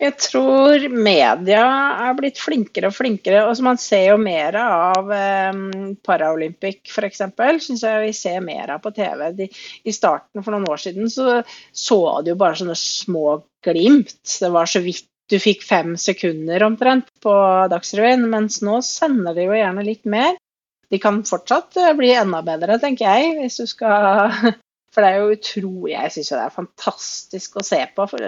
Jeg 0.00 0.14
tror 0.16 0.86
media 0.88 1.64
er 2.06 2.14
blitt 2.16 2.38
flinkere 2.40 2.88
og 2.88 2.96
flinkere. 2.96 3.42
og 3.44 3.58
Man 3.64 3.76
ser 3.80 4.06
jo 4.06 4.16
mer 4.20 4.56
av 4.56 5.10
um, 5.52 5.92
Paralympic 6.06 6.88
f.eks. 6.88 7.20
Syns 7.66 7.84
jeg 7.84 8.06
vi 8.06 8.14
ser 8.16 8.40
mer 8.44 8.72
av 8.76 8.80
på 8.80 8.94
TV. 8.96 9.26
De, 9.36 9.50
I 9.84 9.92
starten 9.92 10.40
for 10.40 10.56
noen 10.56 10.70
år 10.72 10.80
siden 10.80 11.12
så 11.12 11.42
så 11.76 12.00
du 12.24 12.32
jo 12.32 12.40
bare 12.40 12.56
sånne 12.62 12.78
små 12.80 13.42
glimt. 13.64 14.16
Det 14.40 14.48
var 14.54 14.70
så 14.70 14.80
vidt 14.84 15.09
du 15.30 15.38
fikk 15.42 15.64
fem 15.66 15.94
sekunder 16.00 16.62
omtrent 16.66 17.10
på 17.24 17.34
Dagsrevyen, 17.72 18.26
mens 18.32 18.60
nå 18.66 18.80
sender 18.86 19.36
de 19.36 19.46
jo 19.46 19.58
gjerne 19.58 19.86
litt 19.86 20.08
mer. 20.10 20.34
De 20.90 20.98
kan 21.02 21.22
fortsatt 21.26 21.78
eh, 21.78 21.92
bli 21.98 22.10
enda 22.18 22.42
bedre, 22.46 22.80
tenker 22.82 23.06
jeg, 23.06 23.36
hvis 23.40 23.60
du 23.62 23.70
skal 23.70 24.34
For 24.90 25.06
det 25.06 25.10
er 25.12 25.20
jo 25.20 25.36
utrolig 25.36 25.92
Jeg 25.92 26.10
syns 26.10 26.32
jo 26.32 26.34
det 26.34 26.46
er 26.48 26.54
fantastisk 26.56 27.60
å 27.60 27.62
se 27.62 27.78
på. 27.94 28.06
For 28.10 28.24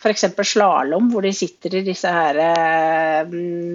f.eks. 0.00 0.24
slalåm, 0.48 1.08
hvor 1.12 1.24
de 1.24 1.32
sitter 1.36 1.78
i 1.78 1.84
disse 1.86 2.10
her 2.12 2.36
eh, 2.44 3.32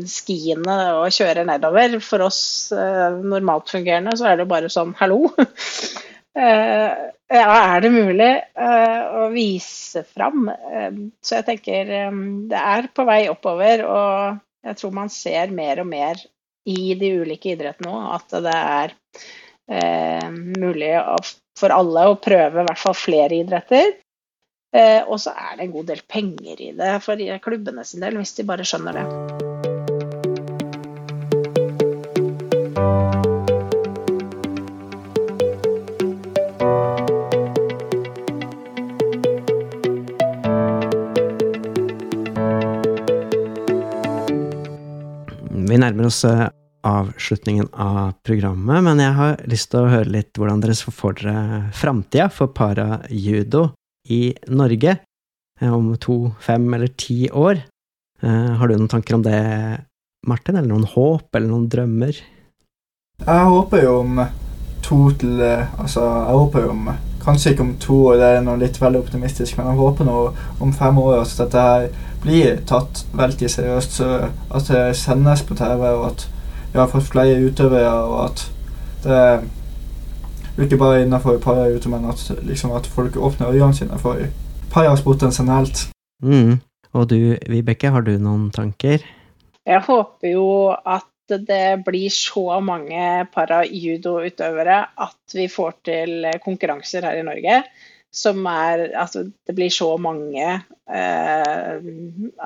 skiene 0.10 0.78
og 1.00 1.14
kjører 1.14 1.50
nedover. 1.50 1.98
For 2.06 2.26
oss 2.28 2.42
eh, 2.74 3.18
normalt 3.26 3.74
fungerende 3.74 4.14
så 4.18 4.30
er 4.30 4.38
det 4.38 4.46
jo 4.46 4.54
bare 4.54 4.72
sånn 4.74 4.94
hallo. 5.02 5.24
Eh, 6.36 6.92
ja, 7.32 7.52
er 7.76 7.82
det 7.82 7.92
mulig 7.94 8.32
eh, 8.60 9.04
å 9.24 9.28
vise 9.32 10.04
fram? 10.04 10.50
Eh, 10.52 10.98
så 11.24 11.40
jeg 11.40 11.48
tenker 11.48 11.92
det 12.52 12.60
er 12.60 12.90
på 12.92 13.06
vei 13.08 13.22
oppover, 13.32 13.86
og 13.88 14.42
jeg 14.68 14.80
tror 14.82 14.96
man 14.98 15.12
ser 15.14 15.54
mer 15.56 15.82
og 15.86 15.90
mer 15.90 16.20
i 16.68 16.96
de 17.00 17.12
ulike 17.22 17.54
idrettene 17.54 17.94
òg 17.94 18.08
at 18.18 18.40
det 18.42 18.56
er 18.58 18.96
mulig 20.34 20.92
for 21.58 21.74
alle 21.74 22.04
å 22.10 22.18
prøve 22.22 22.62
i 22.62 22.68
hvert 22.68 22.82
fall 22.82 22.98
flere 22.98 23.40
idretter. 23.40 23.96
Og 25.06 25.16
så 25.22 25.34
er 25.34 25.56
det 25.56 25.66
en 25.66 25.76
god 25.78 25.94
del 25.94 26.04
penger 26.10 26.62
i 26.62 26.74
det 26.78 26.92
for 27.06 27.38
klubbene 27.46 27.86
sin 27.86 28.06
del, 28.06 28.20
hvis 28.22 28.38
de 28.38 28.50
bare 28.50 28.66
skjønner 28.68 29.02
det. 29.02 29.75
Nærmer 46.06 46.12
oss 46.12 46.26
eh, 46.26 46.50
avslutningen 46.86 47.68
av 47.74 48.14
programmet, 48.24 48.84
men 48.84 49.00
jeg 49.00 49.14
har 49.18 49.40
lyst 49.50 49.72
til 49.72 49.86
å 49.86 49.90
høre 49.90 50.12
litt 50.14 50.38
hvordan 50.38 50.62
dere 50.62 50.76
får 50.76 51.16
dere 51.18 51.72
framtida 51.74 52.30
for 52.30 52.54
parajudo 52.54 53.72
i 54.10 54.36
Norge 54.50 54.94
eh, 55.62 55.72
om 55.74 55.96
to, 55.98 56.36
fem 56.40 56.74
eller 56.74 56.94
ti 56.94 57.30
år. 57.32 57.58
Eh, 58.22 58.52
har 58.60 58.68
du 58.68 58.76
noen 58.78 58.92
tanker 58.92 59.16
om 59.16 59.24
det, 59.26 59.82
Martin? 60.28 60.58
Eller 60.58 60.70
noen 60.70 60.86
håp, 60.86 61.34
eller 61.34 61.50
noen 61.50 61.68
drømmer? 61.70 62.22
Jeg 63.26 63.50
håper 63.50 63.84
jo 63.84 64.00
om 64.04 64.22
to 64.86 65.10
til 65.18 65.42
Altså, 65.42 66.04
jeg 66.04 66.38
håper 66.38 66.68
jo 66.68 66.74
om 66.76 66.90
Kanskje 67.26 67.52
ikke 67.52 67.66
om 67.66 67.76
to 67.82 67.96
år, 68.12 68.20
det 68.22 68.30
er 68.30 68.44
noe 68.46 68.60
litt 68.62 68.78
veldig 68.82 69.00
optimistisk, 69.02 69.58
men 69.58 69.72
jeg 69.72 69.80
håper 69.80 70.06
nå 70.06 70.18
om 70.62 70.74
fem 70.74 70.98
år 71.02 71.24
at 71.24 71.34
dette 71.40 71.64
her 71.68 71.88
blir 72.22 72.60
tatt 72.70 73.06
veldig 73.18 73.50
seriøst. 73.50 73.98
Så 74.00 74.10
at 74.30 74.70
det 74.70 74.84
sendes 75.00 75.42
på 75.46 75.58
TV, 75.58 75.88
og 75.90 76.06
at 76.12 76.28
vi 76.74 76.80
har 76.80 76.92
fått 76.92 77.10
flere 77.10 77.40
utøvere, 77.42 77.94
og 78.06 78.26
at 78.28 78.46
det 79.06 80.66
ikke 80.66 80.78
bare 80.78 81.02
innenfor 81.04 81.38
parajudo, 81.44 81.90
men 81.90 82.06
at, 82.10 82.22
liksom, 82.44 82.72
at 82.72 82.88
folk 82.88 83.18
åpner 83.18 83.52
øynene 83.52 83.74
sine 83.74 84.00
for 84.00 84.22
parasporten 84.72 85.32
generelt. 85.32 85.90
Mm. 86.24 86.60
Og 86.94 87.10
du, 87.10 87.36
Vibeke, 87.50 87.90
har 87.90 88.02
du 88.02 88.18
noen 88.18 88.52
tanker? 88.52 89.04
Jeg 89.66 89.82
håper 89.88 90.32
jo 90.32 90.48
at 90.86 91.10
det 91.28 91.84
blir 91.86 92.14
så 92.14 92.60
mange 92.64 93.26
para-judo-utøvere 93.34 94.78
at 95.06 95.36
vi 95.36 95.50
får 95.52 95.78
til 95.90 96.30
konkurranser 96.44 97.08
her 97.08 97.22
i 97.22 97.28
Norge 97.28 97.60
som 98.16 98.46
er 98.48 98.88
Altså, 98.96 99.26
det 99.48 99.56
blir 99.58 99.72
så 99.74 99.90
mange 100.02 100.46
eh, 100.46 101.78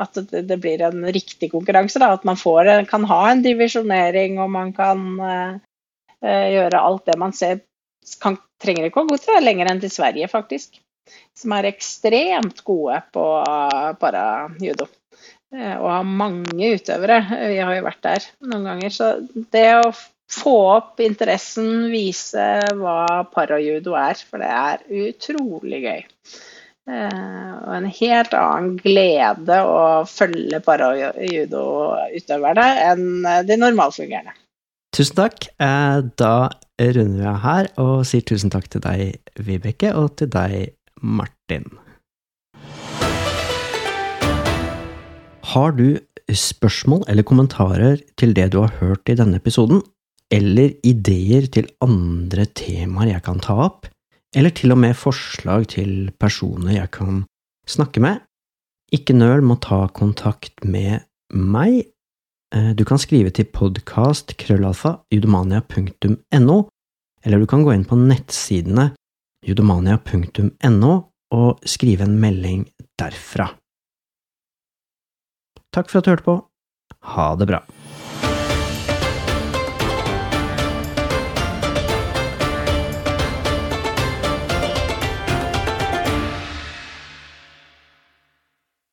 at 0.04 0.20
det, 0.32 0.44
det, 0.50 0.58
blir 0.62 0.82
en 0.86 1.06
riktig 1.14 1.52
konkurranse. 1.54 2.02
Da. 2.02 2.14
At 2.18 2.26
man 2.28 2.40
får, 2.40 2.72
kan 2.90 3.06
ha 3.10 3.22
en 3.30 3.44
divisjonering, 3.46 4.40
og 4.42 4.52
man 4.56 4.74
kan 4.76 5.08
eh, 5.22 5.58
eh, 6.26 6.46
gjøre 6.56 6.84
alt 6.84 7.06
det 7.10 7.18
man 7.22 7.36
ser. 7.38 7.64
Kan, 8.24 8.40
trenger 8.62 8.90
ikke 8.90 9.04
å 9.06 9.10
gå 9.12 9.20
til 9.22 9.44
lenger 9.46 9.70
enn 9.70 9.82
til 9.84 9.94
Sverige, 9.94 10.30
faktisk. 10.32 10.82
Som 11.38 11.54
er 11.58 11.70
ekstremt 11.70 12.64
gode 12.68 13.00
på 13.14 13.26
para-judo. 14.02 14.90
Eh, 15.56 15.76
og 15.80 15.90
har 15.90 16.04
mange 16.06 16.76
utøvere. 16.78 17.24
Vi 17.50 17.58
har 17.58 17.76
jo 17.78 17.84
vært 17.88 18.04
der 18.06 18.22
noen 18.46 18.66
ganger. 18.70 18.90
Så 18.94 19.06
det 19.54 19.70
å 19.80 19.94
få 20.30 20.58
opp 20.76 21.00
interessen, 21.02 21.90
vise 21.90 22.62
hva 22.78 23.26
parajudo 23.34 23.96
er, 23.98 24.14
for 24.30 24.38
det 24.44 24.52
er 24.54 24.78
utrolig 25.08 25.80
gøy. 25.88 26.02
Eh, 26.90 27.54
og 27.66 27.74
en 27.76 27.90
helt 28.00 28.34
annen 28.38 28.78
glede 28.82 29.58
å 29.66 30.06
følge 30.10 30.60
parajudoutøverne 30.66 32.68
enn 32.86 33.06
de 33.46 33.56
normalfungerende. 33.58 34.34
Tusen 34.96 35.16
takk. 35.18 35.48
Eh, 35.62 35.98
da 36.18 36.50
runder 36.80 37.20
vi 37.20 37.26
av 37.30 37.40
her 37.44 37.68
og 37.82 38.06
sier 38.10 38.24
tusen 38.26 38.50
takk 38.54 38.68
til 38.74 38.82
deg, 38.86 39.00
Vibeke, 39.46 39.90
og 39.98 40.16
til 40.22 40.30
deg, 40.34 40.54
Martin. 41.02 41.66
Har 45.50 45.72
du 45.74 45.98
spørsmål 46.30 47.08
eller 47.10 47.26
kommentarer 47.26 48.02
til 48.20 48.36
det 48.38 48.52
du 48.54 48.60
har 48.62 48.76
hørt 48.78 49.10
i 49.10 49.16
denne 49.18 49.40
episoden, 49.40 49.82
eller 50.30 50.76
ideer 50.86 51.48
til 51.50 51.70
andre 51.82 52.46
temaer 52.54 53.16
jeg 53.16 53.24
kan 53.26 53.40
ta 53.42 53.56
opp, 53.66 53.88
eller 54.38 54.54
til 54.54 54.76
og 54.76 54.78
med 54.84 54.98
forslag 54.98 55.66
til 55.74 56.12
personer 56.22 56.76
jeg 56.76 56.92
kan 56.94 57.24
snakke 57.70 58.02
med, 58.04 58.20
ikke 58.94 59.18
nøl 59.18 59.42
med 59.42 59.58
å 59.58 59.64
ta 59.66 59.80
kontakt 59.94 60.66
med 60.66 61.02
meg. 61.34 61.90
Eh, 62.54 62.72
du 62.78 62.86
kan 62.86 63.02
skrive 63.02 63.34
til 63.34 63.50
podkast 63.50 64.34
judomania.no, 65.10 66.58
eller 67.26 67.40
du 67.40 67.48
kan 67.50 67.66
gå 67.66 67.74
inn 67.74 67.90
på 67.90 67.98
nettsidene 67.98 68.92
judomania.no 69.46 70.94
og 71.34 71.66
skrive 71.66 72.06
en 72.06 72.18
melding 72.22 72.68
derfra. 73.02 73.50
Takk 75.76 75.90
for 75.92 76.02
at 76.02 76.08
du 76.08 76.12
hørte 76.14 76.26
på. 76.26 76.38
Ha 77.16 77.28
det 77.40 77.48
bra. 77.50 77.62